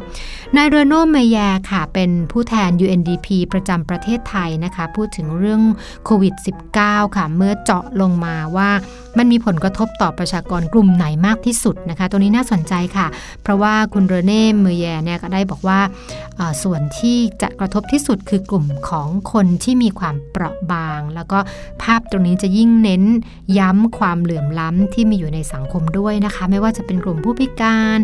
[0.55, 5.61] นายเรโนเมแยร์ค่ะ เป็นผู้แทน UNDP ประจำประเทศไทยนะคะ พูดถึงเรื่อง
[6.05, 6.33] โควิด
[6.75, 8.69] -19 ค่ะ เมื่อเจาะลงมาว่า
[9.17, 13.07] มันมีผลกระทบต่อประชากรกลุ่มไหนมากที่สุดนะคะ ตัวนี้น่าสนใจค่ะ
[13.43, 15.79] เพราะว่าคุณเรเน่เมแยร์เนี่ยก็ได้บอกว่า
[16.63, 21.39] ส่วนที่จะกระทบที่สุดคือกลุ่มของคนที่มีความเปราะบาง แล้วก็
[21.81, 23.03] ภาพตรงนี้จะยิ่งเน้น
[23.57, 27.99] ย้ำความเหลื่อมล้ำที่มีอยู่ในสังคมด้วยนะคะ ไม่ว่าจะเป็นกลุ่มผู้พิการ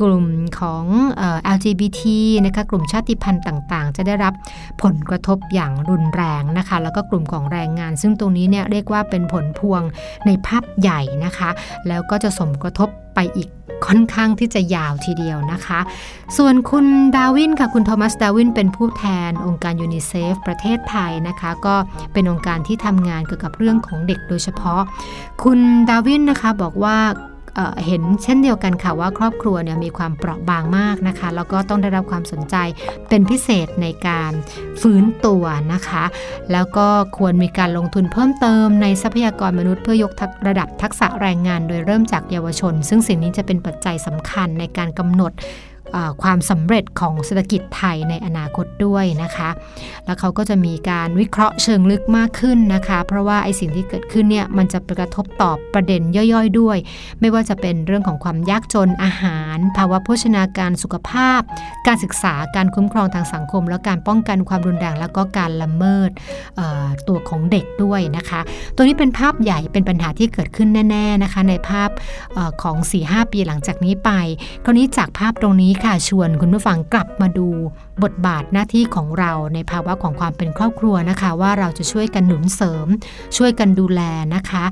[0.00, 0.26] กลุ่ม
[0.60, 0.84] ของ
[1.20, 2.02] ออ LGBT
[2.46, 4.34] นะคะกลุ่มชาติพันธุ์ต่างๆ จะได้รับ
[4.82, 9.82] ผลกระทบอย่างรุนแรงนะคะ แล้วก็กลุ่มของแรงงาน ซึ่งตรงนี้เนี่ยเรียกว่าเป็นผลพวง
[10.26, 11.50] ในภาพใหญ่นะคะ
[11.88, 13.48] แล้วก็จะสมกระทบไปอีก
[13.86, 15.80] ค่อนข้างที่จะยาวทีเดียวนะคะ
[16.36, 16.86] ส่วนคุณ
[17.16, 21.74] ดาวินค่ะคุณโทมัสดาวินเป็นผู้แทนองค์การยูนิเซฟประเทศไทยนะคะ ก็
[22.12, 24.80] เป็นองค์การที่ทำงานเกี่ยวกับเรื่องของเด็กโดยเฉพาะ
[25.44, 25.58] คุณ
[25.88, 26.98] ดาวินนะคะบอกว่า
[27.86, 32.56] เห็นเช่นเดียวกันค่ะว่าครอบครัวเนี่ยมีความเปราะบางมากนะคะ แล้วก็ต้องได้รับความสนใจ
[33.08, 34.32] เป็นพิเศษในการ
[34.80, 36.04] ฟื้นตัวนะคะ
[36.52, 36.86] แล้วก็
[37.18, 40.12] ควรมีการลงทุนเพิ่มเติมในทรัพยากรมนุษย์เพื่อยก
[40.48, 45.32] ระดับทักษะแรงงาน โดยเริ่มจากเยาวชน ซึ่งสิ่งนี้จะเป็นปัจจัยสำคัญในการกำหนด
[46.22, 49.50] ความสำเร็จของเศรษฐกิจไทยในอนาคตด้วยนะคะ
[50.04, 56.78] แล้วเขาก็จะมีการวิเคราะห์เชิงลึกมากขึ้นนะคะ เพราะว่าไอ้สิ่งที่เกิดขึ้นเนี่ยมันจะกระทบต่อประเด็นย่อยๆด้วย
[57.20, 61.40] ไม่ว่าจะเป็นเรื่องของความยากจนอาหาร ภาวะโภชนาการสุขภาพ
[61.86, 66.10] การศึกษาการคุ้มครองทางสังคม และการป้องกันความรุนแรงแล้วก็การละเมิด
[67.08, 68.40] ตัวของเด็กด้วยนะคะ
[68.74, 71.90] ตัวนี้เป็นภาพใหญ่เป็นปัญหาที่เกิดขึ้นแน่ ๆนะคะ ในภาพ
[72.36, 72.76] ออของ
[73.06, 74.10] 4-5 ปีหลังจากนี้ไป
[74.64, 77.48] คราวนี้จากภาพตรงนี้ค่ะชวนคุณผู้ฟังกลับมาดู
[78.02, 82.86] บทบาทหน้าที่ของเราในภาวะของความเป็นครอบครัวนะคะ ว่าเราจะช่วยกันหนุนเสริม
[83.36, 84.00] ช่วยกันดูแล
[84.34, 84.64] นะคะ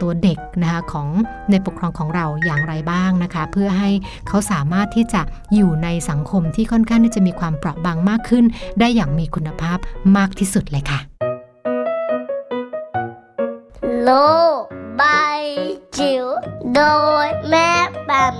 [0.00, 1.08] ตัวเด็กนะคะของ
[1.50, 3.90] ในปกครองของเราอย่างไรบ้างนะคะ เพื่อให้
[4.28, 5.22] เขาสามารถที่จะ
[5.54, 8.44] อยู่ในสังคมที่ค่อนข้างที่จะมีความเปราะบางมากขึ้น
[8.80, 9.78] ได้อย่างมีคุณภาพ
[10.16, 11.00] มากที่สุดเลยค่ะ
[14.04, 14.10] โล
[14.60, 15.02] ก ใบ
[15.98, 16.26] จิ๋ว
[16.74, 16.80] โด
[17.26, 17.70] ยแม่
[18.06, 18.34] แบบ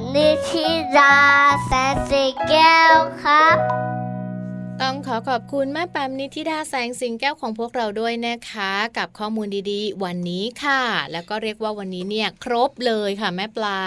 [4.82, 13.82] ต้องขอขอบคุณแม่แปมนิธิดาแสงสิงแก้วของพวกเราด้วยนะคะ กับข้อมูลดีๆ วันนี้ค่ะ แล้วก็เรียกว่าวันนี้เนี่ยครบเลยค่ะแม่ปลา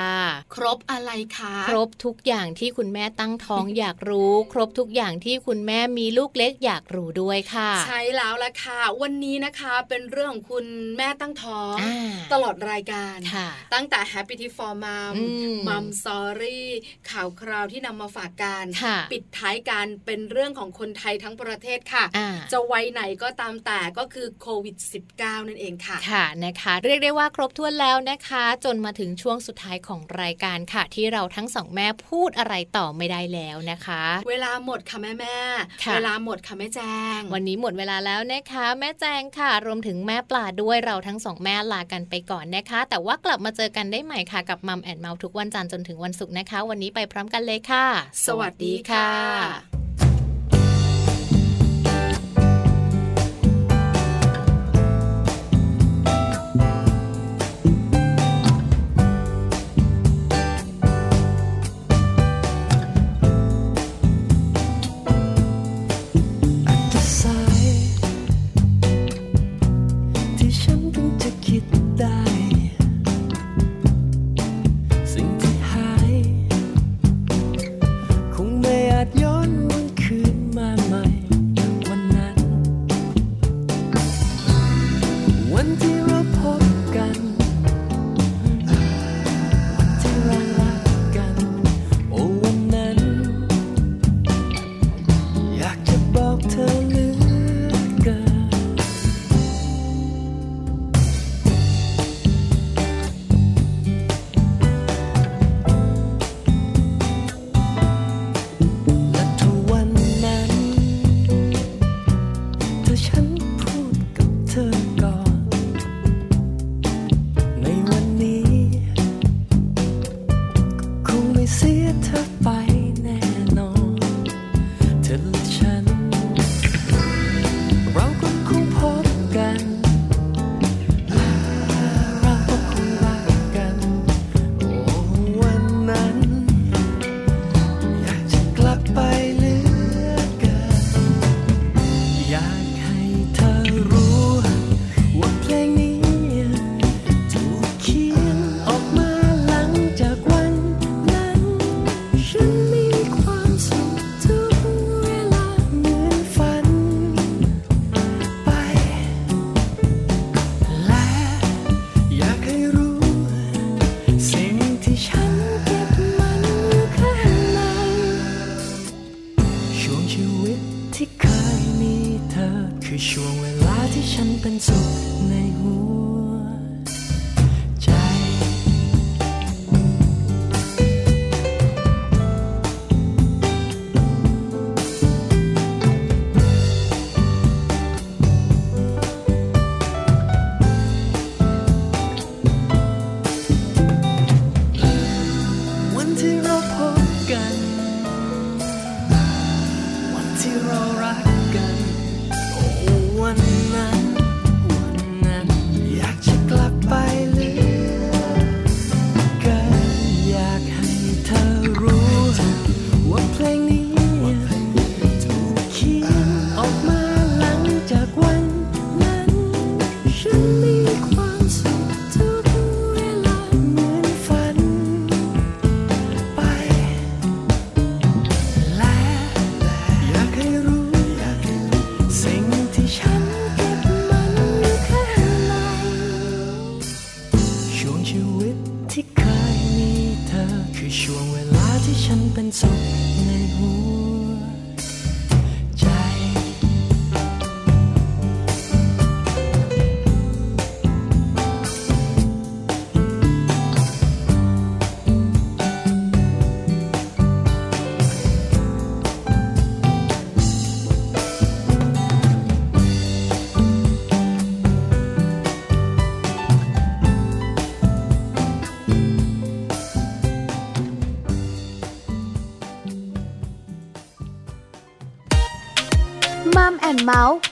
[0.55, 10.65] ครบอะไรคะครบทุกอย่างที่คุณแม่ตั้งท้องอยากรู้ ครบทุกอย่างที่คุณแม่มีลูกเล็กอยากรู้ด้วยค่ะ ใช่แล้วละค่ะ วันนี้นะคะเป็นเรื่องของคุณ
[10.97, 15.25] แม่ตั้งท้องอ่าตลอดรายการค่ะตั้งแต่ Happy Tea for Mom อื
[15.55, 16.61] ม Mom Story
[17.09, 24.75] ข่าวคราวที่นำมาฝากกันค่ะปิดท้ายกันเป็นเรื่องของคนไทยทั้งประเทศค่ะอ่าจะวัยไหนก็ตามแต่ก็คือโควิด
[25.13, 35.37] -19 นั่นเองค่ะ ค่ะนะคะ เรียกได้ว่าครบถ้วนแล้วนะคะ จนมาถึงช่วงสุดท้ายของรายการค่ะ ที่เราทั้งสองแม่พูดอะไรต่อไม่ได้แล้วนะคะ เวลาหมดค่ะแม่แม่
[35.83, 36.79] ค่ะเวลาหมดค่ะแม่แจ
[37.17, 47.85] ง วันนี้หมดเวลาแล้วนะคะ แม่แจงค่ะ รวมถึงแม่ปลาด้วยเราทั้งสองแม่ลากันไปก่อนนะคะ แต่ว่ากลับมาเจอกันได้ใหม่ค่ะกับมัมแอนเมาทุกวันจันทร์จนถึงวันศุกร์นะคะ วันนี้ไปพร้อมกันเลยค่ะ
[48.25, 49.88] สวัสดีค่ะ